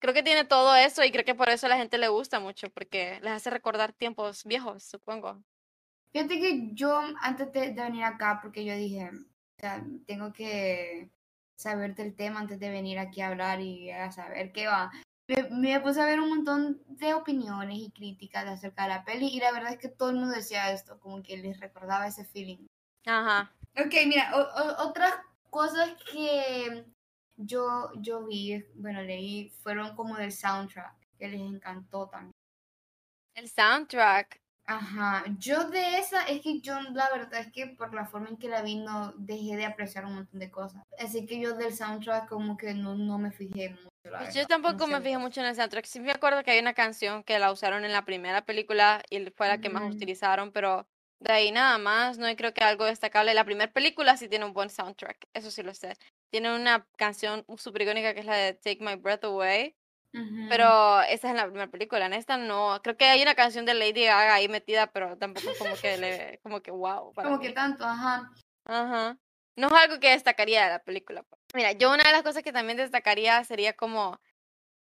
Creo 0.00 0.14
que 0.14 0.22
tiene 0.22 0.44
todo 0.44 0.76
eso 0.76 1.02
y 1.04 1.10
creo 1.12 1.24
que 1.24 1.34
por 1.34 1.48
eso 1.48 1.66
a 1.66 1.70
la 1.70 1.76
gente 1.78 1.98
le 1.98 2.08
gusta 2.08 2.38
mucho, 2.40 2.68
porque 2.70 3.18
les 3.22 3.32
hace 3.32 3.50
recordar 3.50 3.92
tiempos 3.94 4.44
viejos, 4.44 4.84
supongo. 4.84 5.42
Fíjate 6.14 6.38
que 6.38 6.70
yo 6.74 7.00
antes 7.22 7.50
de, 7.52 7.72
de 7.72 7.82
venir 7.82 8.04
acá, 8.04 8.38
porque 8.40 8.64
yo 8.64 8.74
dije, 8.76 9.10
o 9.10 9.60
sea, 9.60 9.84
tengo 10.06 10.32
que 10.32 11.10
saber 11.58 11.96
del 11.96 12.14
tema 12.14 12.38
antes 12.38 12.60
de 12.60 12.70
venir 12.70 13.00
aquí 13.00 13.20
a 13.20 13.28
hablar 13.28 13.60
y 13.60 13.90
a 13.90 14.12
saber 14.12 14.52
qué 14.52 14.68
va. 14.68 14.92
Me, 15.28 15.48
me 15.50 15.80
puse 15.80 16.00
a 16.00 16.06
ver 16.06 16.20
un 16.20 16.28
montón 16.28 16.80
de 16.86 17.14
opiniones 17.14 17.78
y 17.78 17.90
críticas 17.90 18.46
acerca 18.46 18.84
de 18.84 18.90
la 18.90 19.04
peli 19.04 19.26
y 19.26 19.40
la 19.40 19.50
verdad 19.50 19.72
es 19.72 19.78
que 19.78 19.88
todo 19.88 20.10
el 20.10 20.16
mundo 20.16 20.36
decía 20.36 20.70
esto, 20.70 21.00
como 21.00 21.20
que 21.20 21.36
les 21.36 21.58
recordaba 21.58 22.06
ese 22.06 22.24
feeling. 22.24 22.64
Ajá. 23.06 23.50
Ok, 23.76 23.92
mira, 24.06 24.30
o- 24.36 24.40
o- 24.84 24.88
otras 24.88 25.14
cosas 25.50 25.94
que 26.12 26.84
yo, 27.36 27.90
yo 27.96 28.24
vi, 28.24 28.64
bueno, 28.76 29.02
leí, 29.02 29.48
fueron 29.48 29.96
como 29.96 30.16
del 30.16 30.30
soundtrack, 30.30 30.94
que 31.18 31.26
les 31.28 31.40
encantó 31.40 32.06
también. 32.08 32.30
El 33.34 33.48
soundtrack. 33.48 34.43
Ajá, 34.66 35.24
yo 35.38 35.68
de 35.68 35.98
esa, 35.98 36.22
es 36.22 36.40
que 36.40 36.60
yo 36.60 36.80
la 36.80 37.10
verdad 37.12 37.40
es 37.40 37.52
que 37.52 37.66
por 37.66 37.92
la 37.94 38.06
forma 38.06 38.30
en 38.30 38.38
que 38.38 38.48
la 38.48 38.62
vi 38.62 38.76
no 38.76 39.12
dejé 39.18 39.56
de 39.56 39.66
apreciar 39.66 40.06
un 40.06 40.14
montón 40.14 40.40
de 40.40 40.50
cosas. 40.50 40.82
Así 40.98 41.26
que 41.26 41.38
yo 41.38 41.54
del 41.54 41.74
soundtrack 41.74 42.28
como 42.28 42.56
que 42.56 42.72
no, 42.72 42.94
no 42.94 43.18
me 43.18 43.30
fijé 43.30 43.70
mucho. 43.70 43.88
Pues 44.02 44.34
yo 44.34 44.46
tampoco 44.46 44.86
no 44.86 44.86
me 44.86 44.98
sé. 44.98 45.04
fijé 45.04 45.18
mucho 45.18 45.40
en 45.40 45.46
el 45.46 45.54
soundtrack. 45.54 45.84
Sí 45.84 46.00
me 46.00 46.12
acuerdo 46.12 46.42
que 46.42 46.52
hay 46.52 46.60
una 46.60 46.72
canción 46.72 47.24
que 47.24 47.38
la 47.38 47.52
usaron 47.52 47.84
en 47.84 47.92
la 47.92 48.06
primera 48.06 48.46
película 48.46 49.02
y 49.10 49.24
fue 49.30 49.48
la 49.48 49.58
que 49.58 49.68
más 49.68 49.82
Ujú. 49.82 49.96
utilizaron, 49.96 50.50
pero 50.50 50.86
de 51.20 51.32
ahí 51.32 51.52
nada 51.52 51.76
más, 51.78 52.16
no 52.16 52.26
creo 52.34 52.54
que 52.54 52.64
algo 52.64 52.86
destacable. 52.86 53.34
La 53.34 53.44
primera 53.44 53.70
película 53.72 54.16
sí 54.16 54.28
tiene 54.28 54.46
un 54.46 54.54
buen 54.54 54.70
soundtrack, 54.70 55.26
eso 55.34 55.50
sí 55.50 55.62
lo 55.62 55.74
sé. 55.74 55.96
Tiene 56.30 56.54
una 56.54 56.86
canción 56.96 57.44
súper 57.58 57.82
icónica 57.82 58.14
que 58.14 58.20
es 58.20 58.26
la 58.26 58.36
de 58.36 58.54
Take 58.54 58.78
My 58.80 58.96
Breath 58.96 59.24
Away, 59.24 59.76
Pero 60.48 61.02
esa 61.02 61.30
es 61.30 61.34
la 61.34 61.46
primera 61.46 61.66
película. 61.66 62.06
En 62.06 62.12
esta 62.12 62.36
no, 62.36 62.80
creo 62.82 62.96
que 62.96 63.06
hay 63.06 63.22
una 63.22 63.34
canción 63.34 63.64
de 63.64 63.74
Lady 63.74 64.04
Gaga 64.04 64.34
ahí 64.34 64.48
metida, 64.48 64.86
pero 64.86 65.16
tampoco 65.18 65.50
es 65.50 65.58
como 65.58 65.74
que 65.74 65.96
le, 65.98 66.38
como 66.42 66.60
que 66.60 66.70
wow. 66.70 67.12
para 67.12 67.28
Como 67.28 67.40
que 67.40 67.50
tanto, 67.50 67.84
ajá. 67.84 68.30
Ajá. 68.64 69.18
No 69.56 69.68
es 69.68 69.72
algo 69.72 70.00
que 70.00 70.10
destacaría 70.10 70.64
de 70.64 70.70
la 70.70 70.78
película. 70.78 71.22
pues. 71.22 71.40
Mira, 71.54 71.72
yo 71.72 71.92
una 71.92 72.04
de 72.04 72.12
las 72.12 72.22
cosas 72.22 72.42
que 72.42 72.52
también 72.52 72.76
destacaría 72.76 73.42
sería 73.44 73.74
como 73.74 74.20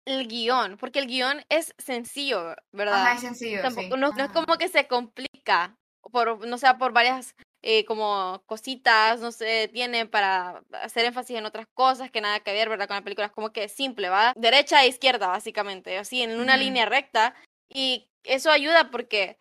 el 0.06 0.28
guion, 0.28 0.78
porque 0.78 1.00
el 1.00 1.08
guion 1.08 1.44
es 1.50 1.74
sencillo, 1.78 2.56
¿verdad? 2.72 3.02
Ajá, 3.02 3.14
es 3.14 3.22
sencillo, 3.22 3.62
Tampoco, 3.62 3.96
sí. 3.96 4.00
no, 4.00 4.12
no 4.12 4.24
es 4.24 4.32
como 4.32 4.58
que 4.58 4.68
se 4.68 4.88
complica, 4.88 5.78
por, 6.12 6.46
no 6.46 6.58
sea 6.58 6.78
por 6.78 6.92
varias 6.92 7.36
eh, 7.64 7.86
como 7.86 8.44
cositas, 8.46 9.20
no 9.22 9.32
sé, 9.32 9.70
tiene 9.74 10.06
para 10.06 10.62
hacer 10.82 11.06
énfasis 11.06 11.38
en 11.38 11.46
otras 11.46 11.66
cosas 11.74 12.12
que 12.12 12.22
nada 12.22 12.42
que 12.42 12.52
ver, 12.54 12.68
¿verdad? 12.70 12.88
Con 12.88 12.98
la 12.98 13.04
película 13.04 13.28
es 13.28 13.34
como 13.34 13.52
que 13.54 13.70
simple, 13.70 14.10
¿va? 14.10 14.34
Derecha 14.36 14.84
e 14.84 14.88
izquierda, 14.90 15.28
básicamente, 15.28 15.98
así, 15.98 16.22
en 16.22 16.40
una 16.40 16.58
línea 16.58 16.86
recta, 16.86 17.34
y 17.70 18.10
eso 18.24 18.52
ayuda 18.52 18.92
porque, 18.92 19.40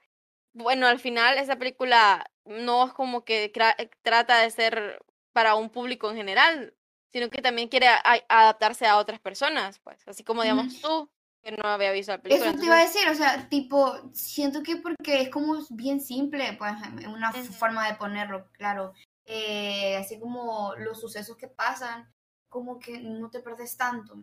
bueno, 0.55 0.87
al 0.87 1.00
final 1.00 1.37
esa 1.37 1.57
película 1.57 2.25
no 2.45 2.87
es 2.87 2.93
como 2.93 3.25
que 3.25 3.52
trata 4.02 4.38
de 4.41 4.50
ser 4.50 5.05
para 5.33 5.55
un 5.57 5.69
público 5.71 6.09
en 6.11 6.17
general, 6.17 6.75
sino 7.11 7.29
que 7.29 7.43
también 7.43 7.69
quiere 7.69 7.88
a- 7.88 8.00
adaptarse 8.29 8.87
a 8.87 8.99
otras 8.99 9.19
personas, 9.21 9.81
pues, 9.81 10.07
así 10.07 10.23
como 10.25 10.43
digamos 10.43 10.81
tú, 10.81 11.11
que 11.43 11.53
no 11.53 11.69
había 11.69 11.91
visto 11.93 12.13
la 12.13 12.19
película. 12.23 12.51
Eso 12.51 12.59
te 12.59 12.67
iba 12.67 12.77
a 12.79 12.83
decir, 12.83 13.09
o 13.09 13.15
sea, 13.15 13.49
tipo, 13.49 13.95
siento 14.13 14.63
que 14.63 14.77
porque 14.77 15.23
es 15.23 15.29
como 15.29 15.59
bien 15.71 16.01
simple, 16.01 16.53
pues, 16.59 16.73
una 17.07 17.33
forma 17.33 17.89
de 17.89 17.95
ponerlo, 17.97 18.49
claro. 18.53 18.93
Eh, 19.25 19.97
así 19.97 20.19
como 20.19 20.75
los 20.77 21.01
sucesos 21.01 21.37
que 21.37 21.49
pasan, 21.49 22.09
como 22.49 22.79
que 22.79 23.01
no 23.01 23.31
te 23.31 23.41
perdes 23.41 23.77
tanto. 23.77 24.15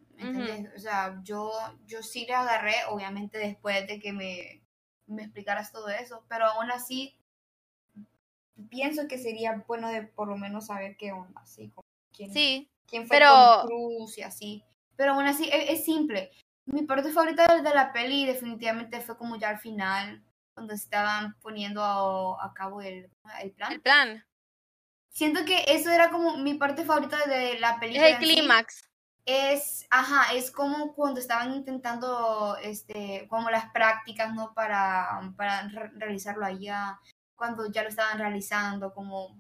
O 0.76 0.80
sea, 0.80 1.20
yo, 1.24 1.52
yo 1.86 2.04
sí 2.04 2.26
le 2.26 2.34
agarré, 2.36 2.76
obviamente 2.90 3.38
después 3.38 3.86
de 3.88 4.00
que 4.00 4.14
me, 4.14 4.62
me 5.08 5.24
explicaras 5.24 5.72
todo 5.72 5.90
eso, 5.90 6.24
pero 6.30 6.46
aún 6.46 6.70
así 6.72 7.16
pienso 8.70 9.08
que 9.08 9.18
sería 9.18 9.64
bueno 9.68 9.90
de 9.90 10.04
por 10.04 10.28
lo 10.28 10.38
menos 10.38 10.68
saber 10.68 10.96
qué 10.98 11.12
onda, 11.12 11.42
así 11.42 11.70
como 11.70 11.86
quién, 12.16 12.32
Sí, 12.34 12.70
quién 12.86 13.08
fue 13.08 13.18
pero- 13.18 13.62
Tom 13.62 13.68
Cruise 13.68 14.18
y 14.18 14.22
así. 14.22 14.64
Pero 14.96 15.14
aún 15.14 15.26
así 15.26 15.50
es, 15.52 15.70
es 15.80 15.86
simple. 15.86 16.30
Mi 16.72 16.84
parte 16.84 17.12
favorita 17.12 17.48
de, 17.56 17.64
la 17.74 17.92
peli 17.92 18.26
definitivamente 18.26 19.02
fue 19.02 19.18
como 19.18 19.36
ya 19.38 19.50
al 19.50 19.60
final, 19.60 20.24
cuando 20.54 20.74
estaban 20.74 21.36
poniendo 21.40 21.84
a, 21.84 22.46
a 22.46 22.54
cabo 22.54 22.82
el, 22.82 23.10
el 23.42 23.52
plan. 23.52 23.72
el 23.72 23.82
plan. 23.82 24.26
Siento 25.10 25.44
que 25.46 25.66
eso 25.68 25.90
era 25.90 26.10
como 26.12 26.38
mi 26.38 26.54
parte 26.54 26.86
favorita 26.86 27.18
de 27.26 27.60
la 27.60 27.72
Es 27.72 27.80
película. 27.80 28.08
el 28.08 28.14
en 28.16 28.20
sí. 28.22 28.36
clímax. 28.36 28.90
Es, 29.26 29.86
ajá, 29.90 30.34
es 30.34 30.50
como 30.52 30.94
cuando 30.96 31.20
estaban 31.20 31.54
intentando, 31.54 32.58
este, 32.64 33.28
como 33.30 33.50
las 33.50 33.70
prácticas, 33.72 34.34
¿no? 34.34 34.54
Para, 34.54 35.20
para 35.36 35.68
re- 35.68 35.92
realizarlo 35.96 36.46
allá, 36.46 37.00
cuando 37.36 37.70
ya 37.72 37.84
lo 37.84 37.90
estaban 37.90 38.18
realizando, 38.18 38.94
como 38.94 39.36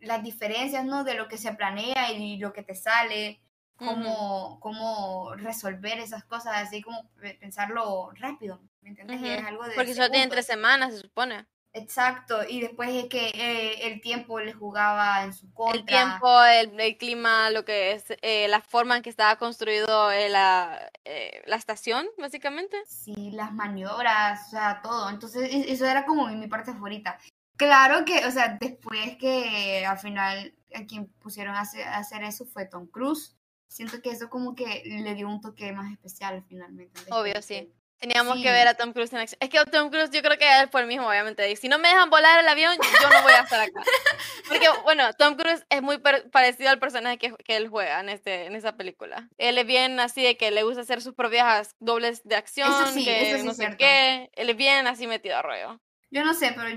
las 0.00 0.22
diferencias, 0.22 0.84
¿no? 0.84 1.04
De 1.04 1.14
lo 1.14 1.28
que 1.28 1.38
se 1.38 1.52
planea 1.54 2.12
y 2.12 2.36
lo 2.38 2.52
que 2.52 2.62
te 2.62 2.74
sale, 2.74 3.40
cómo, 3.84 4.60
cómo 4.60 5.34
resolver 5.36 5.98
esas 5.98 6.24
cosas, 6.24 6.54
así 6.56 6.82
como 6.82 7.08
pe- 7.20 7.34
pensarlo 7.34 8.10
rápido, 8.14 8.60
¿me 8.80 8.90
entiendes? 8.90 9.20
Y 9.20 9.24
Ujú. 9.24 9.32
es 9.40 9.44
algo 9.44 9.64
de 9.64 9.74
Porque 9.74 9.94
solo 9.94 10.10
tienen 10.10 10.28
tres 10.30 10.46
semanas, 10.46 10.92
se 10.94 11.00
supone. 11.00 11.46
Exacto, 11.74 12.44
y 12.46 12.60
después 12.60 12.90
es 12.90 13.06
que 13.08 13.28
eh, 13.28 13.86
el 13.86 14.02
tiempo 14.02 14.38
le 14.40 14.52
jugaba 14.52 15.24
en 15.24 15.32
su 15.32 15.50
contra. 15.54 15.80
El 15.80 15.86
tiempo, 15.86 16.42
el, 16.44 16.78
el 16.78 16.98
clima, 16.98 17.48
lo 17.48 17.64
que 17.64 17.92
es 17.92 18.04
eh, 18.20 18.46
la 18.48 18.60
forma 18.60 18.96
en 18.96 19.02
que 19.02 19.08
estaba 19.08 19.36
construido 19.36 20.10
eh, 20.12 20.28
la, 20.28 20.90
eh, 21.06 21.42
la 21.46 21.56
estación, 21.56 22.06
básicamente. 22.18 22.76
Sí, 22.86 23.30
las 23.32 23.52
maniobras, 23.54 24.48
o 24.48 24.50
sea, 24.50 24.80
todo. 24.82 25.08
Entonces, 25.08 25.44
e- 25.50 25.72
eso 25.72 25.86
era 25.86 26.04
como 26.04 26.26
mi, 26.26 26.36
mi 26.36 26.46
parte 26.46 26.72
favorita. 26.74 27.18
Claro 27.56 28.04
que, 28.04 28.26
o 28.26 28.30
sea, 28.30 28.58
después 28.60 29.16
que 29.16 29.86
al 29.86 29.98
final 29.98 30.54
a 30.74 30.84
quien 30.84 31.06
pusieron 31.06 31.54
a 31.54 31.60
hacer, 31.60 31.86
a 31.88 31.98
hacer 31.98 32.22
eso 32.24 32.44
fue 32.44 32.66
Tom 32.66 32.86
Cruise. 32.86 33.34
Siento 33.72 34.00
que 34.02 34.10
eso 34.10 34.28
como 34.28 34.54
que 34.54 34.82
le 34.84 35.14
dio 35.14 35.28
un 35.28 35.40
toque 35.40 35.72
más 35.72 35.90
especial 35.92 36.44
finalmente. 36.48 37.00
Obvio, 37.10 37.40
sí. 37.42 37.72
Teníamos 37.98 38.38
Sí. 38.38 38.42
que 38.42 38.50
ver 38.50 38.66
a 38.66 38.74
Tom 38.74 38.92
Cruise 38.92 39.12
en 39.12 39.20
acción. 39.20 39.38
Es 39.40 39.48
que 39.48 39.64
Tom 39.70 39.88
Cruise 39.88 40.10
yo 40.10 40.22
creo 40.22 40.36
que 40.36 40.60
él 40.60 40.68
fue 40.70 40.80
el 40.80 40.88
mismo, 40.88 41.06
obviamente. 41.08 41.48
Y 41.52 41.54
si 41.56 41.68
no 41.68 41.78
me 41.78 41.86
dejan 41.88 42.10
volar 42.10 42.40
el 42.40 42.48
avión, 42.48 42.76
yo 43.00 43.10
no 43.10 43.22
voy 43.22 43.32
a 43.32 43.42
estar 43.42 43.60
acá. 43.60 43.80
Porque, 44.48 44.66
bueno, 44.82 45.12
Tom 45.14 45.36
Cruise 45.36 45.64
es 45.70 45.82
muy 45.82 45.98
parecido 45.98 46.70
al 46.70 46.80
personaje 46.80 47.16
que, 47.18 47.32
que 47.44 47.56
él 47.56 47.68
juega 47.68 48.00
en, 48.00 48.08
este, 48.08 48.46
en 48.46 48.56
esa 48.56 48.76
película. 48.76 49.28
Él 49.38 49.56
es 49.56 49.66
bien 49.66 50.00
así 50.00 50.20
de 50.20 50.36
que 50.36 50.50
le 50.50 50.64
gusta 50.64 50.80
hacer 50.80 51.00
sus 51.00 51.14
propias 51.14 51.76
dobles 51.78 52.22
de 52.24 52.34
acción, 52.34 52.72
sí, 52.92 53.04
que 53.04 53.28
eso 53.30 53.38
sí 53.38 53.44
no 53.44 53.50
es 53.52 53.56
sé 53.56 53.62
cierto. 53.62 53.78
qué. 53.78 54.30
Él 54.34 54.50
es 54.50 54.56
bien 54.56 54.86
así 54.88 55.06
metido 55.06 55.36
a 55.36 55.42
rollo. 55.42 55.80
Yo 56.10 56.24
no 56.24 56.34
sé, 56.34 56.52
pero 56.56 56.68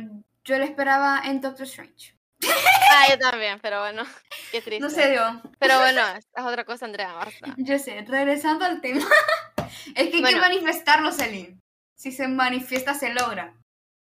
yo 0.44 0.58
lo 0.60 0.64
esperaba 0.64 1.24
en 1.25 1.42
Doctor 1.42 1.66
Strange. 1.66 2.14
Ah, 2.44 3.08
yo 3.10 3.20
también, 3.20 3.60
pero 3.62 3.80
bueno, 3.80 4.04
qué 4.51 4.62
triste. 4.62 4.80
No 4.80 4.89
se 4.89 5.12
dio. 5.12 5.42
Pero 5.60 5.80
bueno, 5.80 6.01
es 6.15 6.25
otra 6.38 6.65
cosa, 6.65 6.86
Andrea, 6.86 7.13
basta. 7.13 7.54
Yo 7.58 7.77
sé, 7.80 8.06
regresando 8.08 8.65
al 8.65 8.82
tema. 8.82 9.06
es 9.96 10.10
que 10.10 10.18
hay 10.18 10.34
que 10.34 10.39
manifestarlo, 10.39 11.12
Celine. 11.12 11.60
Si 11.96 12.12
se 12.12 12.27
manifiesta, 12.27 12.94
se 12.94 13.13
logra. 13.13 13.56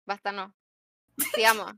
Basta, 0.05 0.31
no. 0.31 0.53
Sigamos. 1.33 1.73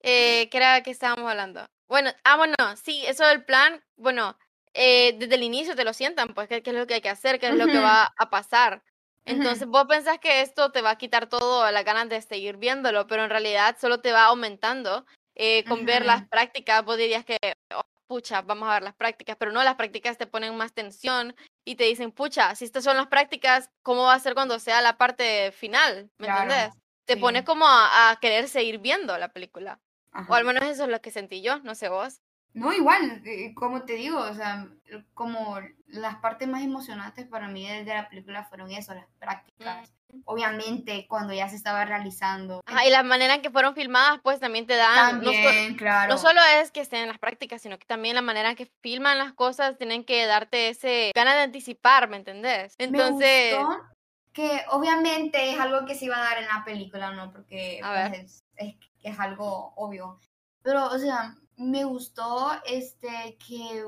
Eh, 0.00 0.48
¿Qué 0.50 0.56
era 0.56 0.82
que 0.82 0.90
estábamos 0.90 1.30
hablando? 1.30 1.66
Bueno, 1.88 2.10
ah, 2.24 2.36
bueno, 2.36 2.54
sí, 2.82 3.04
eso 3.06 3.26
del 3.26 3.44
plan, 3.44 3.84
bueno, 3.96 4.36
eh, 4.72 5.14
desde 5.18 5.34
el 5.34 5.42
inicio 5.42 5.76
te 5.76 5.84
lo 5.84 5.92
sientan, 5.92 6.32
pues, 6.34 6.48
qué, 6.48 6.62
qué 6.62 6.70
es 6.70 6.76
lo 6.76 6.86
que 6.86 6.94
hay 6.94 7.00
que 7.00 7.10
hacer, 7.10 7.38
qué 7.38 7.48
es 7.48 7.54
lo 7.54 7.66
que 7.66 7.78
va 7.78 8.12
a 8.16 8.30
pasar. 8.30 8.82
Entonces, 9.24 9.68
vos 9.68 9.84
pensás 9.88 10.18
que 10.18 10.40
esto 10.40 10.72
te 10.72 10.82
va 10.82 10.90
a 10.90 10.98
quitar 10.98 11.28
todo 11.28 11.70
las 11.70 11.84
ganas 11.84 12.08
de 12.08 12.20
seguir 12.22 12.56
viéndolo, 12.56 13.06
pero 13.06 13.22
en 13.22 13.30
realidad 13.30 13.76
solo 13.80 14.00
te 14.00 14.12
va 14.12 14.24
aumentando. 14.24 15.06
Eh, 15.44 15.64
con 15.64 15.84
ver 15.84 16.06
las 16.06 16.28
prácticas, 16.28 16.84
vos 16.84 16.96
dirías 16.96 17.24
que, 17.24 17.36
oh, 17.74 17.82
pucha, 18.06 18.42
vamos 18.42 18.68
a 18.68 18.74
ver 18.74 18.84
las 18.84 18.94
prácticas, 18.94 19.36
pero 19.36 19.50
no, 19.50 19.64
las 19.64 19.74
prácticas 19.74 20.16
te 20.16 20.28
ponen 20.28 20.56
más 20.56 20.72
tensión 20.72 21.34
y 21.64 21.74
te 21.74 21.82
dicen, 21.82 22.12
pucha, 22.12 22.54
si 22.54 22.64
estas 22.64 22.84
son 22.84 22.96
las 22.96 23.08
prácticas, 23.08 23.70
¿cómo 23.82 24.04
va 24.04 24.14
a 24.14 24.20
ser 24.20 24.34
cuando 24.34 24.60
sea 24.60 24.80
la 24.82 24.98
parte 24.98 25.50
final? 25.50 26.12
¿Me 26.18 26.26
Claro, 26.26 26.42
entendés? 26.42 26.80
Te 27.06 27.14
sí. 27.14 27.20
pone 27.20 27.42
como 27.42 27.66
a, 27.66 28.10
a 28.10 28.20
querer 28.20 28.48
seguir 28.48 28.78
viendo 28.78 29.18
la 29.18 29.32
película. 29.32 29.80
O 30.28 30.34
al 30.34 30.44
menos 30.44 30.62
eso 30.64 30.84
es 30.84 30.90
lo 30.90 31.00
que 31.00 31.10
sentí 31.10 31.42
yo, 31.42 31.58
no 31.60 31.74
sé 31.74 31.88
vos. 31.88 32.20
No, 32.54 32.72
igual, 32.72 33.22
eh, 33.24 33.54
como 33.54 33.82
te 33.82 33.94
digo, 33.94 34.20
o 34.20 34.34
sea, 34.34 34.68
como 35.14 35.58
las 35.86 36.16
partes 36.16 36.46
más 36.46 36.62
emocionantes 36.62 37.26
para 37.26 37.48
mí 37.48 37.66
de 37.66 37.84
la 37.84 38.08
película 38.08 38.44
fueron 38.44 38.70
eso, 38.70 38.94
las 38.94 39.06
prácticas. 39.18 39.90
Obviamente, 40.24 41.06
cuando 41.08 41.32
ya 41.32 41.48
se 41.48 41.56
estaba 41.56 41.84
realizando. 41.84 42.62
Ajá, 42.66 42.86
y 42.86 42.90
la 42.90 43.02
manera 43.02 43.34
en 43.34 43.42
que 43.42 43.50
fueron 43.50 43.74
filmadas, 43.74 44.20
pues 44.22 44.40
también 44.40 44.66
te 44.66 44.76
dan, 44.76 45.18
no, 45.18 45.24
También, 45.24 45.76
claro. 45.76 46.12
no 46.12 46.18
solo 46.18 46.40
es 46.60 46.70
que 46.70 46.80
estén 46.80 47.02
en 47.02 47.08
las 47.08 47.18
prácticas, 47.18 47.62
sino 47.62 47.78
que 47.78 47.86
también 47.86 48.14
la 48.14 48.22
manera 48.22 48.50
en 48.50 48.56
que 48.56 48.70
filman 48.82 49.18
las 49.18 49.32
cosas 49.32 49.78
tienen 49.78 50.04
que 50.04 50.26
darte 50.26 50.68
ese 50.68 51.12
ganas 51.14 51.34
de 51.34 51.42
anticipar, 51.42 52.08
¿me 52.08 52.16
entendés? 52.16 52.74
Entonces, 52.78 53.52
Me 53.52 53.64
gustó 53.64 53.92
que 54.32 54.62
obviamente 54.70 55.50
es 55.50 55.60
algo 55.60 55.84
que 55.84 55.94
se 55.94 56.06
iba 56.06 56.16
a 56.16 56.24
dar 56.24 56.38
en 56.38 56.48
la 56.48 56.64
película, 56.64 57.12
¿no? 57.12 57.30
Porque 57.32 57.80
pues, 57.82 58.42
es, 58.56 58.76
es 59.02 59.20
algo 59.20 59.72
obvio. 59.76 60.18
Pero, 60.62 60.86
o 60.86 60.98
sea, 60.98 61.36
me 61.56 61.84
gustó 61.84 62.52
este 62.64 63.36
que 63.46 63.84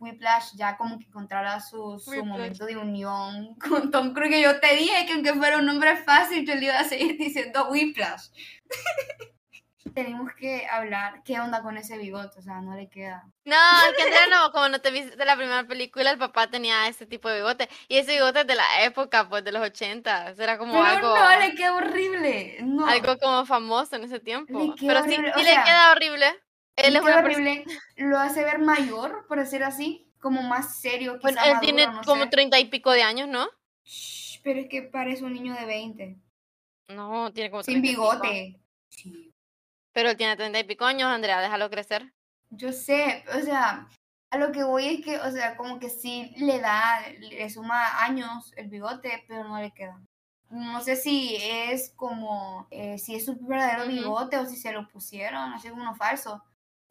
Whiplash 0.00 0.54
ya 0.54 0.76
como 0.76 0.98
que 0.98 1.06
encontrara 1.06 1.60
su, 1.60 1.98
su 1.98 2.24
momento 2.24 2.66
de 2.66 2.76
unión 2.76 3.54
con 3.68 3.90
Tom 3.90 4.12
Cruise, 4.14 4.30
que 4.30 4.42
yo 4.42 4.60
te 4.60 4.74
dije 4.76 5.06
que 5.06 5.12
aunque 5.12 5.34
fuera 5.34 5.58
un 5.58 5.66
nombre 5.66 5.96
fácil, 5.96 6.46
yo 6.46 6.54
le 6.54 6.66
iba 6.66 6.78
a 6.78 6.84
seguir 6.84 7.16
diciendo 7.18 7.68
Whiplash. 7.70 8.28
Tenemos 9.94 10.32
que 10.34 10.66
hablar 10.70 11.22
qué 11.24 11.40
onda 11.40 11.62
con 11.62 11.76
ese 11.76 11.98
bigote, 11.98 12.38
o 12.38 12.42
sea, 12.42 12.60
no 12.60 12.74
le 12.76 12.88
queda. 12.88 13.24
no, 13.44 13.56
es 13.56 14.04
que 14.04 14.30
no, 14.30 14.52
como 14.52 14.68
no 14.68 14.80
te 14.80 14.90
viste 14.90 15.24
la 15.24 15.36
primera 15.36 15.64
película, 15.64 16.10
el 16.10 16.18
papá 16.18 16.48
tenía 16.48 16.86
ese 16.88 17.06
tipo 17.06 17.28
de 17.28 17.36
bigote. 17.36 17.68
Y 17.88 17.96
ese 17.98 18.12
bigote 18.12 18.40
es 18.40 18.46
de 18.46 18.54
la 18.54 18.84
época, 18.84 19.28
pues, 19.28 19.44
de 19.44 19.52
los 19.52 19.62
80. 19.62 20.34
Era 20.38 20.58
como 20.58 20.74
Pero 20.74 20.84
algo, 20.84 21.16
no, 21.16 21.38
le 21.40 21.54
queda 21.54 21.74
horrible. 21.74 22.58
No, 22.62 22.86
algo 22.86 23.18
como 23.18 23.46
famoso 23.46 23.96
en 23.96 24.04
ese 24.04 24.20
tiempo. 24.20 24.58
Le 24.58 24.74
Pero 24.86 25.02
sí, 25.04 25.14
horrible, 25.14 25.32
sí 25.34 25.40
o 25.40 25.42
le 25.42 25.52
sea, 25.52 25.64
queda 25.64 25.92
horrible. 25.92 26.26
Él 26.78 26.96
es 26.96 27.02
una 27.02 27.22
persona- 27.22 27.50
horrible. 27.50 27.64
Lo 27.96 28.18
hace 28.18 28.44
ver 28.44 28.58
mayor, 28.58 29.26
por 29.28 29.38
decir 29.38 29.62
así, 29.64 30.10
como 30.20 30.42
más 30.42 30.80
serio, 30.80 31.14
quizá 31.18 31.22
Bueno, 31.22 31.40
él 31.44 31.52
maduro, 31.54 31.60
tiene 31.60 31.86
no 31.86 32.02
como 32.02 32.24
sé. 32.24 32.30
treinta 32.30 32.58
y 32.58 32.66
pico 32.66 32.90
de 32.92 33.02
años, 33.02 33.28
¿no? 33.28 33.46
Shh, 33.84 34.40
pero 34.42 34.60
es 34.60 34.68
que 34.68 34.82
parece 34.82 35.24
un 35.24 35.32
niño 35.32 35.54
de 35.54 35.64
20. 35.66 36.16
No, 36.88 37.32
tiene 37.32 37.50
como 37.50 37.62
Sin 37.62 37.74
30 37.82 37.86
y 37.88 37.90
pico. 37.90 38.02
bigote. 38.02 38.60
Sí. 38.88 39.32
Pero 39.92 40.10
él 40.10 40.16
tiene 40.16 40.36
treinta 40.36 40.58
y 40.58 40.64
pico 40.64 40.84
años, 40.84 41.08
Andrea, 41.10 41.40
déjalo 41.40 41.68
crecer. 41.70 42.12
Yo 42.50 42.72
sé, 42.72 43.24
o 43.36 43.40
sea, 43.40 43.86
a 44.30 44.38
lo 44.38 44.52
que 44.52 44.62
voy 44.64 44.86
es 44.86 45.04
que, 45.04 45.18
o 45.18 45.30
sea, 45.30 45.56
como 45.56 45.78
que 45.78 45.90
sí 45.90 46.32
le 46.38 46.60
da, 46.60 47.00
le 47.18 47.50
suma 47.50 48.04
años 48.04 48.52
el 48.56 48.68
bigote, 48.68 49.24
pero 49.28 49.44
no 49.44 49.60
le 49.60 49.72
queda. 49.72 50.00
No 50.50 50.80
sé 50.80 50.96
si 50.96 51.36
es 51.40 51.90
como, 51.94 52.66
eh, 52.70 52.98
si 52.98 53.14
es 53.14 53.26
su 53.26 53.36
verdadero 53.40 53.86
bigote 53.86 54.38
o 54.38 54.46
si 54.46 54.56
se 54.56 54.72
lo 54.72 54.88
pusieron, 54.88 55.52
así 55.52 55.68
como 55.68 55.82
uno 55.82 55.94
falso, 55.94 56.42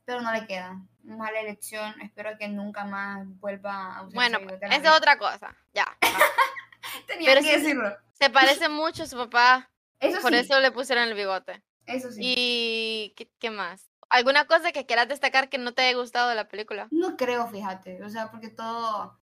pero 0.07 0.21
no 0.21 0.31
le 0.31 0.47
queda. 0.47 0.81
Mala 1.03 1.39
elección, 1.41 1.99
espero 2.01 2.37
que 2.39 2.47
nunca 2.47 2.85
más 2.85 3.27
vuelva 3.39 3.97
a 3.97 4.01
usar 4.03 4.15
Bueno, 4.15 4.39
esa 4.61 4.75
es 4.91 4.97
otra 4.97 5.17
cosa. 5.19 5.55
Ya. 5.73 5.85
Tenía 7.07 7.31
pero 7.31 7.41
que 7.41 7.47
sí- 7.55 7.61
decirlo. 7.61 7.95
Se 8.13 8.29
parece 8.31 8.67
mucho 8.69 9.03
a 9.03 9.05
su 9.05 9.15
papá, 9.17 9.69
Eso 9.99 10.19
por 10.21 10.31
sí, 10.31 10.39
eso 10.39 10.59
le 10.59 10.71
pusieron 10.71 11.07
el 11.07 11.13
bigote. 11.13 11.61
eso 11.85 12.11
sí. 12.11 12.19
¿Y 12.23 13.13
qué, 13.15 13.29
qué 13.37 13.51
más? 13.51 13.89
¿Alguna 14.09 14.45
cosa 14.45 14.71
que 14.71 14.85
quieras 14.85 15.07
destacar 15.09 15.49
que 15.49 15.57
no 15.59 15.73
te 15.73 15.83
haya 15.83 15.97
gustado 15.97 16.29
de 16.29 16.35
la 16.35 16.47
película? 16.47 16.87
No 16.91 17.15
creo, 17.17 17.45
fíjate, 17.47 18.01
o 18.03 18.09
sea, 18.09 18.31
porque 18.31 18.47
todo, 18.49 19.19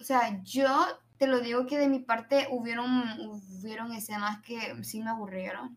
o 0.00 0.04
sea, 0.04 0.40
yo 0.44 0.86
te 1.18 1.26
lo 1.26 1.40
digo 1.40 1.66
que 1.66 1.76
de 1.78 1.88
mi 1.88 1.98
parte 1.98 2.46
hubieron, 2.50 2.88
hubieron 3.20 3.92
escenas 3.92 4.40
que 4.42 4.82
sí 4.84 5.02
me 5.02 5.10
aburrieron. 5.10 5.76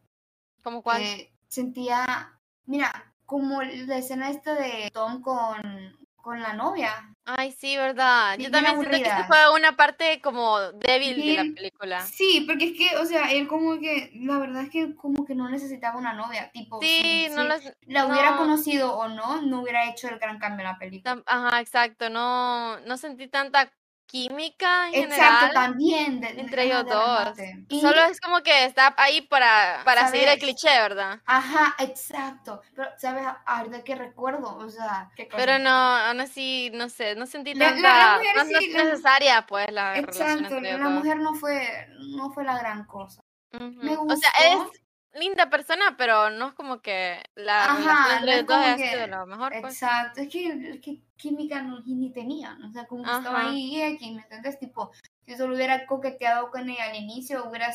¿Cómo 0.64 0.82
cuál? 0.84 1.02
sentía, 1.48 2.40
mira, 2.66 3.11
como 3.32 3.62
la 3.64 3.98
escena 3.98 4.30
esta 4.30 4.56
de 4.56 4.92
Tom 4.94 5.22
con, 5.22 5.98
con 6.18 6.42
la 6.42 6.52
novia. 6.52 6.92
Ay, 7.24 7.54
sí, 7.54 7.78
verdad. 7.78 8.36
Sí, 8.36 8.44
Yo 8.44 8.52
también 8.52 8.76
siento 8.76 8.90
que 8.98 9.10
aburridas. 9.10 9.28
fue 9.28 9.56
una 9.56 9.78
parte 9.78 10.20
como 10.22 10.60
débil 10.74 11.16
de 11.16 11.34
la 11.36 11.44
película. 11.56 12.02
Sí, 12.02 12.44
porque 12.46 12.66
es 12.66 12.78
que, 12.78 12.98
o 12.98 13.06
sea, 13.06 13.32
él 13.32 13.48
como 13.48 13.80
que, 13.80 14.12
la 14.16 14.38
verdad 14.38 14.64
es 14.64 14.70
que 14.70 14.94
como 14.98 15.24
que 15.24 15.34
no 15.34 15.48
necesitaba 15.50 15.98
una 15.98 16.12
novia, 16.12 16.52
tipo, 16.52 16.82
Sí, 16.82 17.28
si- 17.30 17.34
no 17.34 17.44
si 17.44 17.48
los... 17.48 17.74
la 17.88 18.06
hubiera 18.08 18.32
no. 18.32 18.38
conocido 18.38 18.98
o 18.98 19.08
no, 19.08 19.42
no 19.44 19.62
hubiera 19.62 19.90
hecho 19.90 20.10
el 20.10 20.20
gran 20.20 20.38
cambio 20.38 20.66
en 20.66 20.72
la 20.74 20.78
película. 20.78 21.24
Ajá, 21.26 21.62
exacto. 21.62 22.10
No, 22.10 22.82
no 22.82 22.98
sentí 22.98 23.30
tanta 23.30 23.72
química 24.12 24.88
en 24.90 25.06
Exacto, 25.06 25.24
general 25.24 25.54
también. 25.54 26.20
de- 26.20 26.30
entre 26.42 26.66
ellos 26.66 26.86
dos. 26.86 27.30
Y- 27.70 27.80
Solo 27.82 28.02
es 28.06 28.20
como 28.20 28.42
que 28.42 28.66
está 28.66 28.94
ahí 28.98 29.22
para, 29.22 29.82
para 29.86 30.10
seguir 30.10 30.28
el 30.28 30.38
cliché, 30.38 30.68
¿verdad? 30.70 31.22
Ajá, 31.26 31.76
exacto. 31.80 32.62
Pero, 32.76 32.90
¿sabes? 32.98 33.26
Ahorita 33.46 33.84
que 33.84 33.96
recuerdo, 33.96 34.58
o 34.58 34.70
sea, 34.70 35.10
qué 35.16 35.28
cosa. 35.30 35.38
Pero 35.38 35.60
no, 35.60 35.70
aún 35.70 36.20
así, 36.20 36.70
no 36.74 36.90
sé, 36.90 37.16
no 37.16 37.26
sentí 37.26 37.54
La- 37.54 37.68
la- 37.70 37.74
tanta... 37.74 37.98
la 37.98 38.18
mujer 38.18 38.36
no, 38.36 38.44
no 38.44 38.60
sí, 38.60 38.66
es 38.66 38.74
la- 38.76 38.84
necesaria, 38.84 39.46
pues, 39.48 39.72
la 39.72 39.94
relación 39.94 40.28
Exacto, 40.30 40.56
entre 40.56 40.70
ellos 40.70 40.82
la 40.82 40.90
mujer 40.90 41.18
no 41.18 41.34
fue, 41.36 41.88
no 42.18 42.32
fue 42.32 42.44
la 42.44 42.58
gran 42.60 42.86
cosa. 42.86 43.22
Me 43.54 43.98
O 43.98 44.16
sea, 44.16 44.32
gustó. 44.32 44.72
es 44.74 44.81
linda 45.14 45.50
persona, 45.50 45.96
pero 45.98 46.30
no 46.30 46.48
es 46.50 46.54
como 46.54 46.82
que 46.82 47.22
la 47.36 47.66
Ajá, 47.66 48.06
no 48.06 48.12
entre 48.18 48.32
es 48.32 48.36
ellos 48.38 48.48
dos 48.48 48.58
haya 48.58 48.76
que- 48.78 48.90
sido 48.92 49.08
lo 49.08 49.26
mejor, 49.26 49.54
pues. 49.62 49.74
Exacto, 49.74 50.22
es 50.22 50.30
que, 50.30 50.48
es 50.74 50.80
que 50.82 51.02
química 51.18 51.62
no, 51.62 51.80
ni 51.86 52.12
tenían, 52.12 52.64
o 52.64 52.72
sea, 52.72 52.86
como 52.88 53.04
que 53.04 53.12
estaba 53.12 53.50
ahí 53.50 53.78
y 53.78 53.82
aquí, 53.82 54.12
¿me 54.12 54.22
entiendes? 54.22 54.60
Tipo, 54.60 54.92
si 55.26 55.36
solo 55.36 55.56
hubiera 55.56 55.86
coqueteado 55.86 56.50
con 56.50 56.70
ella 56.70 56.86
al 56.90 56.96
inicio, 56.96 57.46
hubiera, 57.48 57.72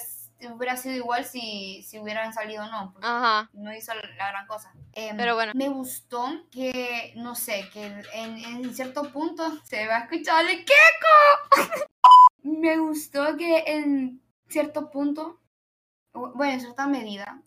hubiera 0.55 0.77
sido 0.77 0.97
igual 0.97 1.25
si, 1.25 1.83
si 1.83 1.99
hubieran 1.99 2.33
salido 2.33 2.65
o 2.65 2.69
no, 2.69 2.95
Ajá. 3.03 3.51
no 3.53 3.73
hizo 3.75 3.93
la 3.95 4.29
gran 4.31 4.47
cosa. 4.47 4.73
Em, 4.93 5.17
Pero 5.17 5.35
bueno. 5.35 5.53
Me 5.55 5.69
gustó 5.69 6.27
que, 6.51 7.13
no 7.17 7.35
sé, 7.35 7.69
que 7.73 7.87
en, 8.15 8.39
en 8.39 8.75
cierto 8.75 9.13
punto 9.13 9.45
se 9.65 9.87
va 9.87 9.97
a 9.97 10.01
escuchar 10.01 10.45
el 10.47 10.65
queco. 10.65 11.51
me 12.43 12.79
gustó 12.79 13.37
que 13.37 13.65
en 13.67 14.21
cierto 14.49 14.91
punto, 14.91 15.41
bueno, 16.17 16.53
en 16.53 16.61
cierta 16.61 16.87
medida, 16.87 17.43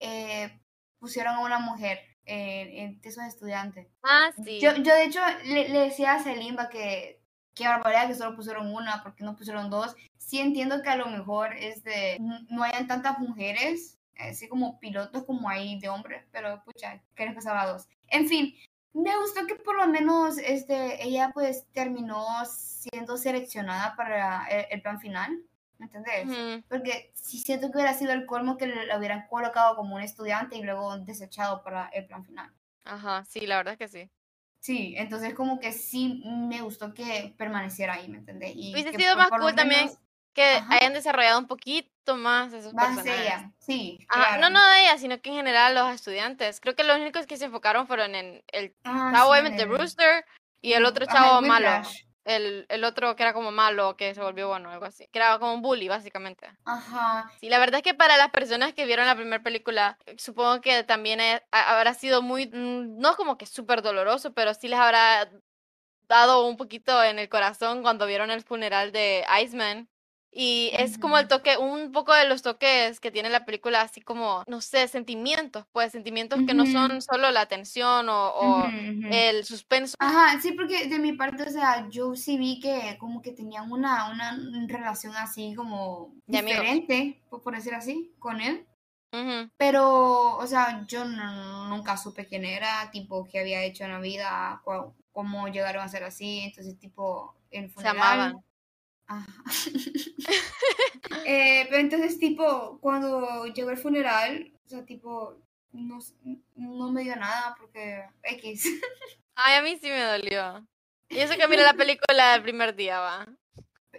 eh, 0.00 0.60
pusieron 0.98 1.36
a 1.36 1.40
una 1.40 1.58
mujer 1.58 2.00
eh, 2.24 2.82
entre 2.82 3.10
esos 3.10 3.24
estudiantes. 3.24 3.88
Ah, 4.02 4.30
sí. 4.44 4.60
Yo, 4.60 4.74
yo 4.76 4.94
de 4.94 5.04
hecho 5.04 5.20
le, 5.44 5.68
le 5.68 5.80
decía 5.80 6.14
a 6.14 6.22
Selimba 6.22 6.68
que 6.68 7.18
qué 7.58 7.66
barbaridad 7.66 8.06
que 8.06 8.14
solo 8.14 8.36
pusieron 8.36 8.72
una, 8.72 9.02
porque 9.02 9.24
no 9.24 9.36
pusieron 9.36 9.68
dos. 9.68 9.96
Sí 10.16 10.38
entiendo 10.38 10.80
que 10.82 10.90
a 10.90 10.96
lo 10.96 11.06
mejor 11.06 11.54
este, 11.54 12.18
no 12.20 12.62
hayan 12.62 12.86
tantas 12.86 13.18
mujeres, 13.18 13.98
así 14.16 14.48
como 14.48 14.78
pilotos 14.78 15.24
como 15.24 15.48
hay 15.48 15.78
de 15.80 15.88
hombres, 15.88 16.24
pero 16.30 16.62
pucha, 16.64 17.02
¿qué 17.16 17.26
les 17.26 17.34
pasaba 17.34 17.62
a 17.62 17.72
dos? 17.72 17.88
En 18.08 18.28
fin, 18.28 18.54
me 18.92 19.16
gustó 19.18 19.46
que 19.46 19.56
por 19.56 19.76
lo 19.76 19.88
menos 19.88 20.38
este, 20.38 21.04
ella 21.04 21.30
pues 21.34 21.66
terminó 21.72 22.24
siendo 22.46 23.16
seleccionada 23.16 23.96
para 23.96 24.46
el, 24.46 24.66
el 24.70 24.82
plan 24.82 25.00
final, 25.00 25.42
¿me 25.78 25.86
entendés? 25.86 26.26
Ujú. 26.28 26.64
Porque 26.68 27.12
sí 27.14 27.38
siento 27.38 27.70
que 27.70 27.76
hubiera 27.78 27.94
sido 27.94 28.12
el 28.12 28.26
colmo 28.26 28.56
que 28.56 28.66
la 28.66 28.98
hubieran 28.98 29.26
colocado 29.28 29.76
como 29.76 29.96
un 29.96 30.02
estudiante 30.02 30.56
y 30.56 30.62
luego 30.62 30.98
desechado 30.98 31.62
para 31.62 31.88
el 31.88 32.06
plan 32.06 32.24
final. 32.24 32.52
Ajá, 32.84 33.24
sí, 33.24 33.46
la 33.46 33.56
verdad 33.58 33.74
es 33.74 33.78
que 33.78 33.88
sí. 33.88 34.10
Sí, 34.60 34.94
entonces 34.96 35.34
como 35.34 35.60
que 35.60 35.72
sí 35.72 36.22
me 36.26 36.60
gustó 36.62 36.92
que 36.92 37.34
permaneciera 37.38 37.94
ahí, 37.94 38.08
¿me 38.08 38.18
entendés? 38.18 38.52
Y 38.56 38.72
Hubiese 38.72 38.92
sido 38.92 39.16
más 39.16 39.30
lo 39.30 39.38
cool 39.38 39.54
también 39.54 39.82
menos 39.82 39.98
que 40.34 40.42
Ajá. 40.44 40.74
hayan 40.76 40.92
desarrollado 40.92 41.38
un 41.38 41.46
poquito 41.46 42.16
más 42.16 42.52
esos 42.52 42.74
Más 42.74 42.88
personajes. 42.96 43.20
ella, 43.22 43.52
sí, 43.60 43.98
Ajá, 44.08 44.36
claro. 44.36 44.40
no, 44.40 44.50
no 44.50 44.68
de 44.68 44.80
ella, 44.82 44.98
sino 44.98 45.20
que 45.20 45.30
en 45.30 45.36
general 45.36 45.74
los 45.74 45.90
estudiantes. 45.94 46.60
Creo 46.60 46.74
que 46.74 46.82
los 46.84 46.98
únicos 46.98 47.26
que 47.26 47.36
se 47.36 47.44
enfocaron 47.44 47.86
fueron 47.86 48.14
en 48.14 48.42
el 48.52 48.74
Ah, 48.84 49.12
chavo, 49.14 49.34
sí, 49.34 49.64
Rooster, 49.64 50.24
y 50.60 50.72
el 50.72 50.84
otro 50.84 51.04
Ajá, 51.06 51.14
chavo 51.14 51.40
el 51.40 51.46
malo. 51.46 51.68
Whiplash. 51.68 52.02
El, 52.24 52.66
el 52.68 52.84
otro 52.84 53.16
que 53.16 53.22
era 53.22 53.32
como 53.32 53.50
malo, 53.50 53.96
que 53.96 54.14
se 54.14 54.20
volvió 54.20 54.48
bueno, 54.48 54.70
algo 54.70 54.84
así. 54.84 55.06
Que 55.12 55.18
era 55.18 55.38
como 55.38 55.54
un 55.54 55.62
bully, 55.62 55.88
básicamente. 55.88 56.48
Ajá, 56.64 57.32
Sí, 57.40 57.48
la 57.48 57.58
verdad 57.58 57.76
es 57.78 57.82
que 57.84 57.94
para 57.94 58.16
las 58.16 58.30
personas 58.30 58.74
que 58.74 58.84
vieron 58.84 59.06
la 59.06 59.14
primera 59.16 59.42
película, 59.42 59.96
supongo 60.18 60.60
que 60.60 60.82
también 60.84 61.20
eh, 61.20 61.42
ha- 61.52 61.78
habrá 61.78 61.94
sido 61.94 62.20
muy, 62.20 62.46
mm, 62.48 62.98
no 62.98 63.14
como 63.16 63.38
que 63.38 63.46
súper 63.46 63.80
doloroso, 63.82 64.34
pero 64.34 64.54
sí 64.54 64.68
les 64.68 64.78
habrá 64.78 65.30
dado 66.08 66.46
un 66.46 66.56
poquito 66.56 67.02
en 67.04 67.18
el 67.18 67.28
corazón 67.28 67.82
cuando 67.82 68.06
vieron 68.06 68.30
el 68.30 68.42
funeral 68.42 68.92
de 68.92 69.24
Iceman. 69.42 69.88
Y 70.30 70.70
es 70.74 70.98
como 70.98 71.18
el 71.18 71.26
toque, 71.26 71.56
un 71.56 71.90
poco 71.90 72.12
de 72.14 72.28
los 72.28 72.42
toques 72.42 73.00
que 73.00 73.10
tiene 73.10 73.30
la 73.30 73.44
película, 73.44 73.80
así 73.80 74.00
como, 74.00 74.44
no 74.46 74.60
sé, 74.60 74.86
sentimientos, 74.86 75.64
pues 75.72 75.92
sentimientos 75.92 76.40
que 76.46 76.54
no 76.54 76.66
son 76.66 77.00
solo 77.02 77.30
la 77.30 77.46
tensión 77.46 78.08
o, 78.10 78.68
el 79.10 79.44
suspenso. 79.44 79.94
Ajá, 79.98 80.38
sí, 80.40 80.52
porque 80.52 80.86
de 80.86 80.98
mi 80.98 81.14
parte, 81.14 81.44
o 81.44 81.50
sea, 81.50 81.88
yo 81.88 82.14
sí 82.14 82.36
vi 82.36 82.60
que 82.60 82.96
como 82.98 83.22
que 83.22 83.32
tenían 83.32 83.72
una, 83.72 84.10
una 84.10 84.38
relación 84.68 85.16
así 85.16 85.54
como 85.54 86.14
De 86.26 86.38
amigos. 86.38 86.60
diferente, 86.60 87.22
por, 87.30 87.42
por 87.42 87.54
decir 87.56 87.74
así, 87.74 88.12
con 88.18 88.40
él. 88.40 88.66
Pero, 89.56 90.36
o 90.36 90.46
sea, 90.46 90.84
yo 90.86 91.04
no- 91.04 91.68
nunca 91.68 91.96
supe 91.96 92.26
quién 92.26 92.44
era, 92.44 92.90
tipo, 92.90 93.26
qué 93.26 93.40
había 93.40 93.62
hecho 93.64 93.84
en 93.84 93.92
la 93.92 94.00
vida, 94.00 94.62
cómo 95.12 95.48
llegaron 95.48 95.82
a 95.82 95.88
ser 95.88 96.04
así, 96.04 96.40
entonces, 96.40 96.78
tipo, 96.78 97.34
el 97.50 97.68
Se 97.68 97.74
funeral. 97.74 97.96
amaban. 97.96 98.44
Ajá. 99.08 99.26
Eh, 101.24 101.66
pero 101.68 101.80
entonces, 101.80 102.18
tipo, 102.18 102.78
cuando 102.80 103.46
llegó 103.46 103.70
el 103.70 103.76
funeral, 103.78 104.52
o 104.64 104.68
sea, 104.68 104.84
tipo, 104.84 105.36
no, 105.72 105.98
no 106.56 106.92
me 106.92 107.02
dio 107.02 107.16
nada 107.16 107.54
porque 107.58 108.04
X. 108.22 108.64
Ay, 109.34 109.56
a 109.56 109.62
mí 109.62 109.78
sí 109.80 109.88
me 109.88 110.02
dolió. 110.02 110.66
Y 111.08 111.18
eso 111.18 111.36
que 111.36 111.48
miré 111.48 111.62
la 111.62 111.74
película 111.74 112.34
el 112.34 112.42
primer 112.42 112.74
día, 112.76 112.98
va. 113.00 113.26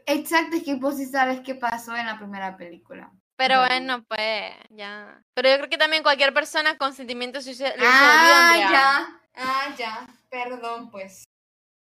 Exacto, 0.05 0.55
es 0.57 0.63
que 0.63 0.75
vos 0.75 0.97
sí 0.97 1.05
sabes 1.05 1.41
qué 1.41 1.55
pasó 1.55 1.95
en 1.95 2.05
la 2.05 2.17
primera 2.17 2.55
película. 2.57 3.11
Pero 3.35 3.59
bueno, 3.65 4.03
pues, 4.03 4.53
ya. 4.69 5.21
Pero 5.33 5.49
yo 5.49 5.57
creo 5.57 5.69
que 5.69 5.77
también 5.77 6.03
cualquier 6.03 6.33
persona 6.33 6.77
con 6.77 6.93
sentimientos 6.93 7.45
dolido, 7.45 7.79
Ah, 7.79 8.55
ya. 8.57 9.19
Ah, 9.35 9.75
ya. 9.77 10.07
Perdón, 10.29 10.91
pues. 10.91 11.23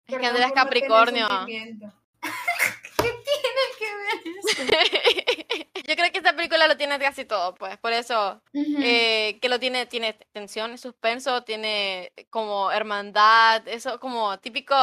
Es 0.07 0.17
que 0.17 0.25
Andrea 0.25 0.47
es 0.47 0.53
no 0.53 0.53
tener 0.53 0.53
Capricornio. 0.53 1.27
sentimiento. 1.27 1.93
¿Qué 2.21 3.09
tiene 3.09 3.65
que 3.79 3.95
ver 3.95 4.07
eso? 4.07 4.08
yo 5.87 5.95
creo 5.95 6.11
que 6.11 6.17
esta 6.17 6.35
película 6.35 6.67
lo 6.67 6.77
tiene 6.77 6.99
casi 6.99 7.25
todo, 7.25 7.55
pues. 7.55 7.77
Por 7.77 7.93
eso, 7.93 8.41
eh, 8.53 9.37
que 9.41 9.49
lo 9.49 9.59
tiene, 9.59 9.85
tiene 9.85 10.13
tensión, 10.31 10.77
suspenso, 10.77 11.43
tiene 11.43 12.11
como 12.29 12.71
hermandad, 12.71 13.67
eso 13.67 13.99
como 13.99 14.37
típico 14.39 14.75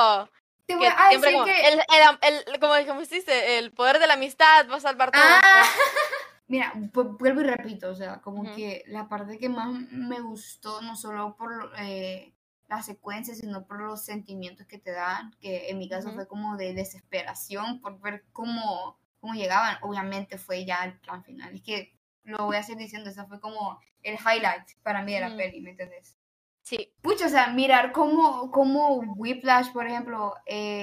Te 0.67 0.77
voy 0.77 0.87
a 0.87 1.09
siempre 1.09 1.31
decir 1.31 1.33
como, 1.33 1.45
que... 1.45 1.69
el, 1.69 1.81
el- 2.23 2.45
el- 2.55 2.61
como, 2.61 3.05
se 3.05 3.15
dice, 3.15 3.59
el 3.59 3.73
poder 3.73 3.99
de 3.99 4.07
la 4.07 4.15
amistad 4.15 4.69
va 4.71 4.77
a 4.77 4.81
salvar 4.81 5.11
todo. 5.11 5.23
Ah, 5.23 5.63
pues. 5.63 5.71
Mira, 6.49 6.73
vu- 6.93 7.17
vuelvo 7.19 7.41
y 7.41 7.45
repito, 7.45 7.91
o 7.91 7.95
sea, 7.95 8.21
como 8.21 8.45
que 8.55 8.85
la 8.87 9.09
parte 9.09 9.39
que 9.39 9.49
más 9.49 9.69
me 9.91 10.21
gustó, 10.21 10.81
no 10.81 10.95
solo 10.95 11.37
por 11.37 11.73
eh, 11.79 12.33
la 12.69 12.83
secuencia, 12.83 13.35
sino 13.35 13.67
por 13.67 13.81
los 13.81 14.05
sentimientos 14.05 14.67
que 14.67 14.79
te 14.79 14.93
dan, 14.93 15.33
que 15.41 15.71
en 15.71 15.79
mi 15.79 15.89
caso 15.89 16.13
fue 16.13 16.29
como 16.29 16.57
de 16.57 16.73
desesperación 16.73 17.81
por 17.81 18.01
ver 18.01 18.25
cómo, 18.33 18.97
cómo 19.27 19.35
llegaban. 19.39 19.79
Obviamente 19.83 20.39
fue 20.39 20.65
ya 20.65 20.85
el 20.85 20.99
plan 21.01 21.25
final. 21.25 21.53
Es 21.55 21.63
que 21.63 21.99
lo 22.23 22.47
voy 22.47 22.57
a 22.57 22.63
seguir 22.63 22.83
diciendo, 22.83 23.11
esa 23.11 23.27
fue 23.27 23.41
como 23.41 23.81
el 24.03 24.15
highlight 24.15 24.69
para 24.83 25.03
mí 25.03 25.13
de 25.15 25.21
la 25.21 25.29
Ujú. 25.29 25.37
peli, 25.37 25.61
¿me 25.61 25.71
entiendes? 25.71 26.17
Sí, 26.63 26.93
Pucha, 27.01 27.27
o 27.27 27.29
sea, 27.29 27.49
mirar 27.49 27.93
cómo, 27.93 28.51
cómo 28.51 28.97
Whiplash, 28.99 29.73
por 29.73 29.87
ejemplo, 29.87 30.35
eh, 30.47 30.83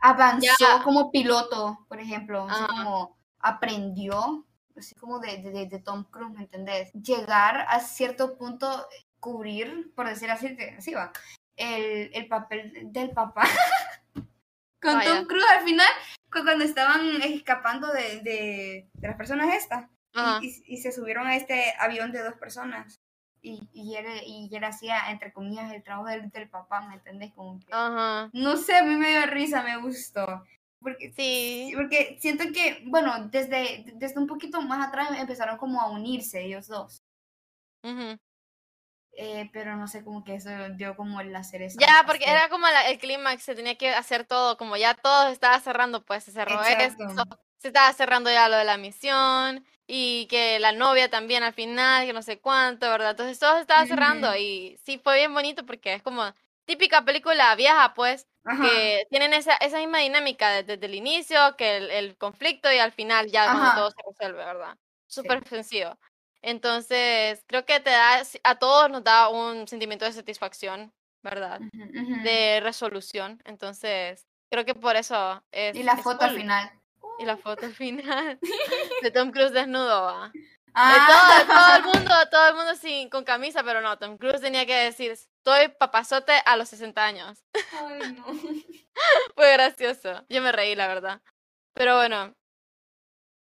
avanzó 0.00 0.54
Ya. 0.58 0.82
como 0.84 1.10
piloto, 1.10 1.86
por 1.88 2.00
ejemplo, 2.00 2.46
Ajá. 2.48 2.66
como 2.68 3.16
aprendió 3.38 4.46
así 4.76 4.94
como 4.94 5.18
de, 5.20 5.38
de, 5.38 5.66
de 5.66 5.78
Tom 5.78 6.04
Cruise, 6.04 6.34
¿me 6.34 6.42
entendés? 6.42 6.92
Llegar 6.92 7.64
a 7.68 7.80
cierto 7.80 8.36
punto, 8.36 8.86
cubrir, 9.20 9.92
por 9.94 10.06
decir 10.06 10.30
así, 10.30 10.56
así 10.76 10.92
va, 10.92 11.12
el, 11.56 12.10
el 12.12 12.28
papel 12.28 12.92
del 12.92 13.10
papá. 13.12 13.44
Con 14.86 14.94
Vaya. 14.98 15.14
Tom 15.16 15.26
Cruise 15.26 15.44
al 15.58 15.64
final, 15.64 15.88
cu- 16.32 16.42
cuando 16.44 16.64
estaban 16.64 17.20
escapando 17.22 17.88
de, 17.92 18.20
de, 18.20 18.88
de 18.92 19.08
las 19.08 19.16
personas 19.16 19.54
estas. 19.54 19.84
y- 20.12 20.18
Ajá. 20.18 20.38
Y, 20.42 20.62
y 20.66 20.76
se 20.78 20.92
subieron 20.92 21.26
a 21.26 21.36
este 21.36 21.74
avión 21.78 22.12
de 22.12 22.22
dos 22.22 22.34
personas. 22.34 23.00
Y, 23.42 23.68
y, 23.72 23.94
él, 23.96 24.06
y 24.26 24.48
él 24.56 24.64
hacía, 24.64 25.10
entre 25.10 25.32
comillas, 25.32 25.72
el 25.72 25.82
trabajo 25.84 26.08
del, 26.08 26.30
del 26.30 26.48
papá, 26.48 26.80
¿me 26.88 26.94
entendés? 26.94 27.32
Como 27.34 27.60
que, 27.60 27.66
Ajá. 27.70 28.28
no 28.32 28.56
sé, 28.56 28.76
a 28.76 28.82
mí 28.82 28.96
me 28.96 29.10
dio 29.10 29.26
risa, 29.26 29.62
me 29.62 29.76
gustó. 29.76 30.42
Porque, 30.80 31.12
Sí. 31.16 31.72
porque 31.76 32.16
siento 32.20 32.44
que, 32.52 32.82
bueno, 32.86 33.28
desde, 33.28 33.84
desde 33.94 34.18
un 34.20 34.26
poquito 34.26 34.60
más 34.62 34.86
atrás 34.88 35.10
empezaron 35.18 35.58
como 35.58 35.80
a 35.80 35.90
unirse 35.90 36.42
ellos 36.44 36.66
dos. 36.68 37.02
Eh, 39.18 39.48
pero 39.52 39.76
no 39.76 39.88
sé, 39.88 40.04
como 40.04 40.22
que 40.24 40.34
eso 40.34 40.50
dio 40.74 40.94
como 40.94 41.22
la 41.22 41.42
cereza. 41.42 41.78
Ya, 41.80 42.04
porque 42.06 42.24
era 42.30 42.48
como 42.50 42.66
la- 42.68 42.88
el 42.88 42.98
clímax, 42.98 43.42
se 43.42 43.54
tenía 43.54 43.76
que 43.76 43.90
hacer 43.90 44.24
todo, 44.24 44.56
como 44.58 44.76
ya 44.76 44.94
todo 44.94 45.26
se 45.26 45.32
estaba 45.32 45.58
cerrando, 45.60 46.04
pues 46.04 46.24
se 46.24 46.32
cerró 46.32 46.60
Exacto. 46.62 47.04
esto, 47.08 47.24
se 47.58 47.68
estaba 47.68 47.92
cerrando 47.94 48.30
ya 48.30 48.48
lo 48.48 48.56
de 48.56 48.64
la 48.64 48.76
misión, 48.76 49.64
y 49.86 50.26
que 50.26 50.58
la 50.58 50.72
novia 50.72 51.08
también 51.08 51.42
al 51.42 51.54
final, 51.54 52.04
que 52.06 52.12
no 52.12 52.20
sé 52.22 52.40
cuánto, 52.40 52.90
¿verdad? 52.90 53.12
Entonces 53.12 53.38
todo 53.38 53.54
se 53.54 53.60
estaba 53.62 53.86
cerrando, 53.86 54.28
Ujú. 54.28 54.36
y 54.38 54.78
sí 54.84 54.98
fue 55.02 55.16
bien 55.16 55.32
bonito 55.32 55.64
porque 55.64 55.94
es 55.94 56.02
como 56.02 56.24
típica 56.66 57.02
película 57.02 57.54
vieja, 57.54 57.94
pues, 57.94 58.26
Ajá. 58.44 58.62
que 58.62 59.06
tienen 59.08 59.32
esa, 59.32 59.54
esa 59.56 59.78
misma 59.78 59.98
dinámica 59.98 60.50
de- 60.50 60.62
desde 60.64 60.86
el 60.86 60.94
inicio, 60.94 61.56
que 61.56 61.76
el, 61.78 61.90
el 61.90 62.16
conflicto 62.18 62.70
y 62.72 62.78
al 62.78 62.92
final 62.92 63.30
ya 63.30 63.74
todo 63.74 63.90
se 63.92 63.96
resuelve, 64.06 64.44
¿verdad? 64.44 64.76
Sí. 65.06 65.22
Súper 65.22 65.48
sencillo. 65.48 65.96
Entonces, 66.42 67.42
creo 67.46 67.64
que 67.64 67.80
te 67.80 67.90
da, 67.90 68.22
a 68.44 68.54
todos 68.58 68.90
nos 68.90 69.02
da 69.04 69.28
un 69.28 69.66
sentimiento 69.68 70.04
de 70.04 70.12
satisfacción, 70.12 70.92
¿verdad? 71.22 71.60
De 72.22 72.60
resolución. 72.62 73.42
Entonces, 73.44 74.26
creo 74.50 74.64
que 74.64 74.74
por 74.74 74.96
eso 74.96 75.42
es. 75.50 75.74
Y 75.76 75.82
la 75.82 75.92
es 75.94 76.02
foto 76.02 76.24
al 76.24 76.36
final. 76.36 76.70
Y 77.18 77.24
la 77.24 77.36
foto 77.36 77.66
al 77.66 77.74
final 77.74 78.38
de 79.02 79.10
Tom 79.10 79.30
Cruise 79.30 79.52
desnudo, 79.52 80.02
¿va? 80.02 80.30
De 80.34 80.40
Ah. 80.78 81.44
todo, 81.46 81.54
todo 81.56 81.76
el 81.76 81.82
mundo, 81.98 82.14
todo 82.30 82.48
el 82.48 82.54
mundo 82.54 82.74
sin, 82.76 83.08
con 83.08 83.24
camisa, 83.24 83.64
pero 83.64 83.80
no, 83.80 83.96
Tom 83.98 84.18
Cruise 84.18 84.42
tenía 84.42 84.66
que 84.66 84.74
decir, 84.74 85.10
estoy 85.12 85.68
papazote 85.68 86.34
a 86.44 86.54
los 86.58 86.68
60 86.68 87.02
años. 87.02 87.38
Ay, 87.72 88.12
no. 88.12 88.26
Fue 89.34 89.52
gracioso. 89.54 90.22
Yo 90.28 90.42
me 90.42 90.52
reí, 90.52 90.74
la 90.74 90.86
verdad. 90.86 91.22
Pero 91.72 91.96
bueno, 91.96 92.34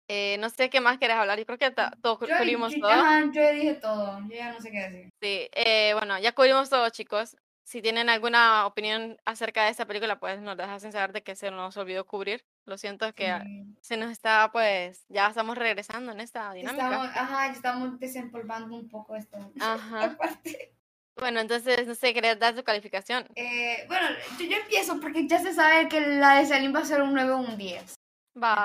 eh, 0.08 0.36
no 0.38 0.50
sé 0.50 0.70
qué 0.70 0.80
más 0.80 0.98
quieres 0.98 1.16
hablar. 1.16 1.38
Yo 1.38 1.46
creo 1.46 1.58
que 1.58 1.70
ta- 1.70 1.92
todo, 2.02 2.18
Yo, 2.26 2.36
cubrimos 2.38 2.72
yo- 2.74 2.80
todo. 2.80 2.90
ajá, 2.90 3.20
yo 3.26 3.40
ya 3.42 3.50
dije 3.50 3.74
todo. 3.74 4.18
Yo 4.28 4.34
ya 4.36 4.52
no 4.52 4.60
sé 4.60 4.70
qué 4.70 4.78
decir. 4.88 5.08
Sí, 5.20 5.48
eh, 5.52 5.92
bueno, 5.94 6.18
ya 6.18 6.32
cubrimos 6.32 6.70
todo, 6.70 6.88
chicos. 6.90 7.36
Si 7.64 7.82
tienen 7.82 8.08
alguna 8.08 8.64
opinión 8.64 9.16
acerca 9.24 9.64
de 9.64 9.70
esta 9.70 9.86
película, 9.86 10.20
pues 10.20 10.40
nos 10.40 10.56
dejan 10.56 10.78
saber 10.80 11.12
de 11.12 11.24
que 11.24 11.34
se 11.34 11.50
nos 11.50 11.76
olvidó 11.76 12.06
cubrir. 12.06 12.44
Lo 12.64 12.78
siento 12.78 13.12
que 13.12 13.26
Sí. 13.44 13.64
se 13.80 13.96
nos 13.96 14.12
está, 14.12 14.50
pues, 14.52 15.04
ya 15.08 15.26
estamos 15.26 15.58
regresando 15.58 16.12
en 16.12 16.20
esta 16.20 16.52
dinámica. 16.52 16.84
Estamos, 16.84 17.08
ajá, 17.16 17.46
estamos 17.48 17.98
desempolvando 17.98 18.76
un 18.76 18.88
poco 18.88 19.16
esto. 19.16 19.36
Ajá. 19.60 20.04
Aparte. 20.04 20.72
Bueno, 21.18 21.40
entonces, 21.40 21.86
no 21.88 21.94
sé, 21.96 22.14
¿querías 22.14 22.38
dar 22.38 22.54
tu 22.54 22.62
calificación? 22.62 23.26
Eh, 23.34 23.84
bueno, 23.88 24.06
yo, 24.38 24.44
yo 24.46 24.56
empiezo 24.58 25.00
porque 25.00 25.26
ya 25.26 25.40
se 25.40 25.52
sabe 25.52 25.88
que 25.88 26.00
la 26.00 26.36
de 26.36 26.46
Salim 26.46 26.72
va 26.72 26.80
a 26.80 26.84
ser 26.84 27.02
un 27.02 27.14
9 27.14 27.32
o 27.32 27.38
un 27.38 27.56
10. 27.56 27.94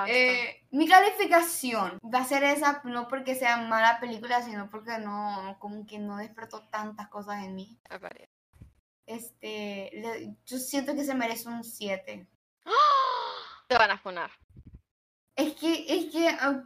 Eh, 0.10 0.68
mi 0.72 0.88
calificación 0.88 1.98
va 2.14 2.20
a 2.20 2.26
ser 2.26 2.44
esa, 2.44 2.82
no 2.84 3.08
porque 3.08 3.36
sea 3.36 3.58
mala 3.58 4.00
película, 4.00 4.42
sino 4.42 4.70
porque 4.70 4.98
no, 4.98 5.56
como 5.60 5.86
que 5.86 5.98
no 6.00 6.18
despertó 6.18 6.68
tantas 6.70 7.08
cosas 7.08 7.44
en 7.44 7.56
mí. 7.56 7.80
Este, 9.06 9.90
le- 9.94 10.36
yo 10.46 10.58
siento 10.58 10.94
que 10.96 11.04
se 11.04 11.16
merece 11.16 11.48
un 11.50 11.64
7. 11.64 12.28
Te 13.68 13.78
van 13.78 13.92
a 13.92 13.98
funar. 13.98 14.32
Es 15.36 15.56
que, 15.56 15.86
es 15.88 16.12
que, 16.12 16.28
ah, 16.30 16.64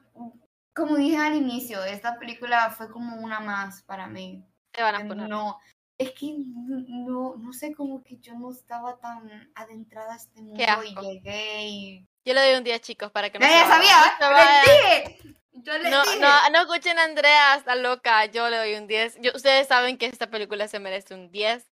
como 0.73 0.95
dije 0.97 1.17
al 1.17 1.35
inicio, 1.35 1.83
esta 1.83 2.17
película 2.19 2.69
fue 2.71 2.89
como 2.91 3.17
una 3.17 3.39
más 3.39 3.83
para 3.83 4.07
mí. 4.07 4.43
Te 4.71 4.81
van 4.81 4.95
a 4.95 4.99
funar. 5.07 5.29
No, 5.29 5.59
es 5.97 6.11
que 6.11 6.35
no, 6.37 7.35
no 7.37 7.53
sé, 7.53 7.73
como 7.73 8.03
que 8.03 8.17
yo 8.17 8.33
no 8.33 8.51
estaba 8.51 8.97
tan 8.99 9.51
adentrada 9.55 10.13
a 10.13 10.17
este 10.17 10.41
mundo 10.41 10.57
y 10.83 10.95
llegué 11.01 11.67
y... 11.67 12.07
Yo 12.25 12.33
le 12.33 12.41
doy 12.41 12.55
un 12.57 12.63
día, 12.63 12.79
chicos, 12.79 13.11
para 13.11 13.29
que 13.29 13.39
no 13.39 13.45
vayan. 13.45 13.67
sabía, 13.69 14.17
vayan. 14.19 14.65
dije, 14.65 15.19
yo 15.53 15.77
les 15.77 15.91
No, 15.91 16.03
dije. 16.03 16.19
no, 16.19 16.49
no 16.49 16.59
escuchen 16.61 16.97
a 16.99 17.03
Andrea, 17.03 17.55
está 17.55 17.75
loca. 17.75 18.25
Yo 18.25 18.49
le 18.49 18.57
doy 18.57 18.73
un 18.75 18.87
10. 18.87 19.17
Yo, 19.21 19.31
ustedes 19.35 19.67
saben 19.67 19.97
que 19.97 20.07
esta 20.07 20.27
película 20.27 20.67
se 20.67 20.79
merece 20.79 21.13
un 21.13 21.31
10. 21.31 21.63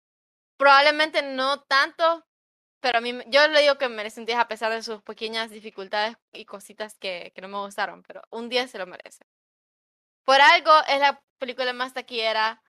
Probablemente 0.59 1.23
no 1.23 1.61
tanto, 1.63 2.25
pero 2.81 2.99
a 2.99 3.01
mí, 3.01 3.19
yo 3.27 3.49
le 3.49 3.63
digo 3.63 3.79
que 3.79 3.89
merece 3.89 4.21
un 4.21 4.27
10 4.27 4.39
a 4.39 4.49
pesar 4.49 4.71
de 4.73 4.83
sus 4.83 5.03
pequeñas 5.03 5.51
dificultades 5.51 6.17
y 6.33 6.45
cositas 6.45 6.97
que, 6.99 7.33
que 7.35 7.41
no 7.41 7.49
me 7.49 7.59
gustaron, 7.59 8.03
pero 8.03 8.23
un 8.31 8.49
10 8.49 8.71
se 8.71 8.79
lo 8.79 8.87
merece. 8.87 9.25
Por 10.25 10.41
algo 10.41 10.73
es 10.87 11.01
la 11.01 11.21
película 11.39 11.73
más 11.73 11.95
taquillera 11.95 12.63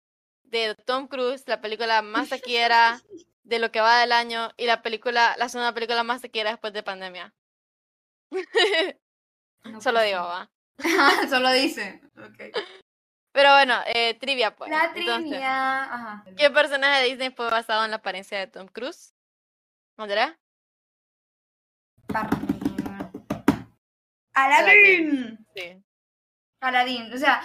de 0.43 0.75
Tom 0.85 1.07
Cruise, 1.07 1.43
la 1.47 1.61
película 1.61 2.01
más 2.01 2.29
taquillera 2.29 3.01
de 3.43 3.59
lo 3.59 3.71
que 3.71 3.81
va 3.81 3.99
del 3.99 4.11
año 4.13 4.51
y 4.57 4.65
la 4.65 4.81
película, 4.81 5.35
la 5.37 5.49
segunda 5.49 5.73
película 5.73 6.03
más 6.03 6.21
taquillera 6.21 6.51
después 6.51 6.73
de 6.73 6.81
pandemia. 6.83 7.33
No, 9.65 9.79
Solo 9.79 9.99
pues, 9.99 10.07
digo, 10.07 10.19
va. 10.21 10.51
Solo 11.29 11.49
dice. 11.53 12.01
ok. 12.17 12.57
Pero 13.31 13.49
bueno, 13.51 13.75
eh, 13.87 14.13
trivia 14.15 14.55
pues. 14.55 14.69
La 14.69 14.91
Entonces, 14.93 15.21
trivia. 15.29 15.83
Ajá. 15.83 16.25
¿Qué 16.37 16.49
personaje 16.51 17.01
de 17.01 17.09
Disney 17.09 17.31
fue 17.31 17.49
basado 17.49 17.83
en 17.85 17.91
la 17.91 17.97
apariencia 17.97 18.37
de 18.39 18.47
Tom 18.47 18.67
Cruise? 18.67 19.13
¿Andrea? 19.97 20.37
Aladdin. 24.33 25.45
Sí. 25.55 25.83
Aladdin. 26.61 27.13
O 27.13 27.17
sea, 27.17 27.41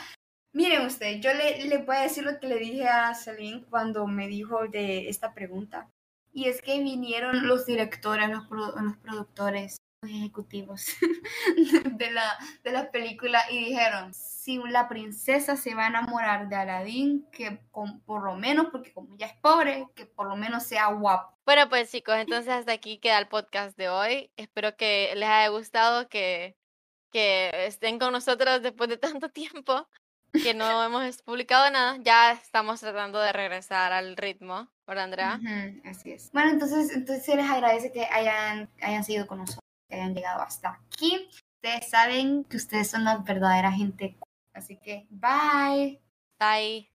miren 0.53 0.87
usted, 0.87 1.21
yo 1.21 1.33
le, 1.35 1.65
le 1.67 1.79
voy 1.79 1.97
a 1.97 2.01
decir 2.03 2.25
lo 2.25 2.39
que 2.39 2.49
le 2.49 2.57
dije 2.59 2.89
a 2.89 3.15
Celine 3.15 3.65
cuando 3.69 4.07
me 4.07 4.27
dijo 4.29 4.67
de 4.69 5.09
esta 5.09 5.35
pregunta. 5.35 5.91
Y 6.33 6.49
es 6.49 6.63
que 6.63 6.79
vinieron 6.81 7.47
los 7.47 7.67
directores, 7.67 8.29
los, 8.29 8.45
produ- 8.49 8.75
los 8.81 8.97
productores, 8.99 9.77
ejecutivos 10.07 10.87
de 11.93 12.11
la, 12.11 12.39
de 12.63 12.73
la 12.73 12.91
película 12.91 13.43
y 13.51 13.65
dijeron, 13.67 14.15
si 14.15 14.59
la 14.59 14.89
princesa 14.89 15.57
se 15.57 15.75
va 15.75 15.85
a 15.85 15.89
enamorar 15.89 16.49
de 16.49 16.57
Aladdin, 16.57 17.27
que 17.33 17.61
con- 17.71 18.01
por 18.01 18.23
lo 18.25 18.37
menos, 18.37 18.69
porque 18.71 18.93
como 18.93 19.17
ya 19.17 19.27
es 19.27 19.35
pobre, 19.41 19.87
que 19.95 20.07
por 20.07 20.29
lo 20.29 20.37
menos 20.37 20.63
sea 20.65 20.87
guapo. 20.89 21.37
Bueno, 21.45 21.69
pues 21.69 21.91
chicos, 21.91 22.17
entonces 22.17 22.53
hasta 22.53 22.73
aquí 22.73 22.99
queda 22.99 23.19
el 23.19 23.29
podcast 23.29 23.77
de 23.77 23.89
hoy. 23.89 24.31
Espero 24.37 24.77
que 24.77 25.13
les 25.17 25.29
haya 25.29 25.49
gustado, 25.49 26.09
que, 26.09 26.57
que 27.11 27.51
estén 27.67 27.99
con 27.99 28.13
nosotros 28.13 28.63
después 28.63 28.89
de 28.89 28.99
tanto 28.99 29.29
tiempo 29.31 29.89
que 30.33 30.55
no 30.55 30.65
hemos 30.85 31.23
publicado 31.23 31.71
nada. 31.71 31.97
Ya 32.03 32.33
estamos 32.33 32.81
tratando 32.81 33.19
de 33.19 33.33
regresar 33.33 33.93
al 33.93 34.17
ritmo, 34.17 34.69
¿verdad, 34.87 35.05
Andrea? 35.05 35.41
Así 35.85 36.13
es. 36.13 36.31
Bueno, 36.33 36.51
entonces, 36.51 36.91
entonces 36.95 37.25
se 37.25 37.35
les 37.37 37.49
agradece 37.51 37.91
que 37.93 38.05
hayan, 38.05 38.69
hayan 38.83 39.05
sido 39.05 39.27
con 39.27 39.39
nosotros, 39.39 39.65
que 39.89 39.97
hayan 39.97 40.15
llegado 40.15 40.43
hasta 40.43 40.71
aquí. 40.71 41.29
Ustedes 41.57 41.91
saben 41.91 42.45
que 42.45 42.57
ustedes 42.57 42.91
son 42.91 43.05
la 43.05 43.19
verdadera 43.19 43.73
gente. 43.73 44.17
Así 44.53 44.77
que, 44.77 45.07
bye. 45.11 46.01
Bye. 46.39 46.98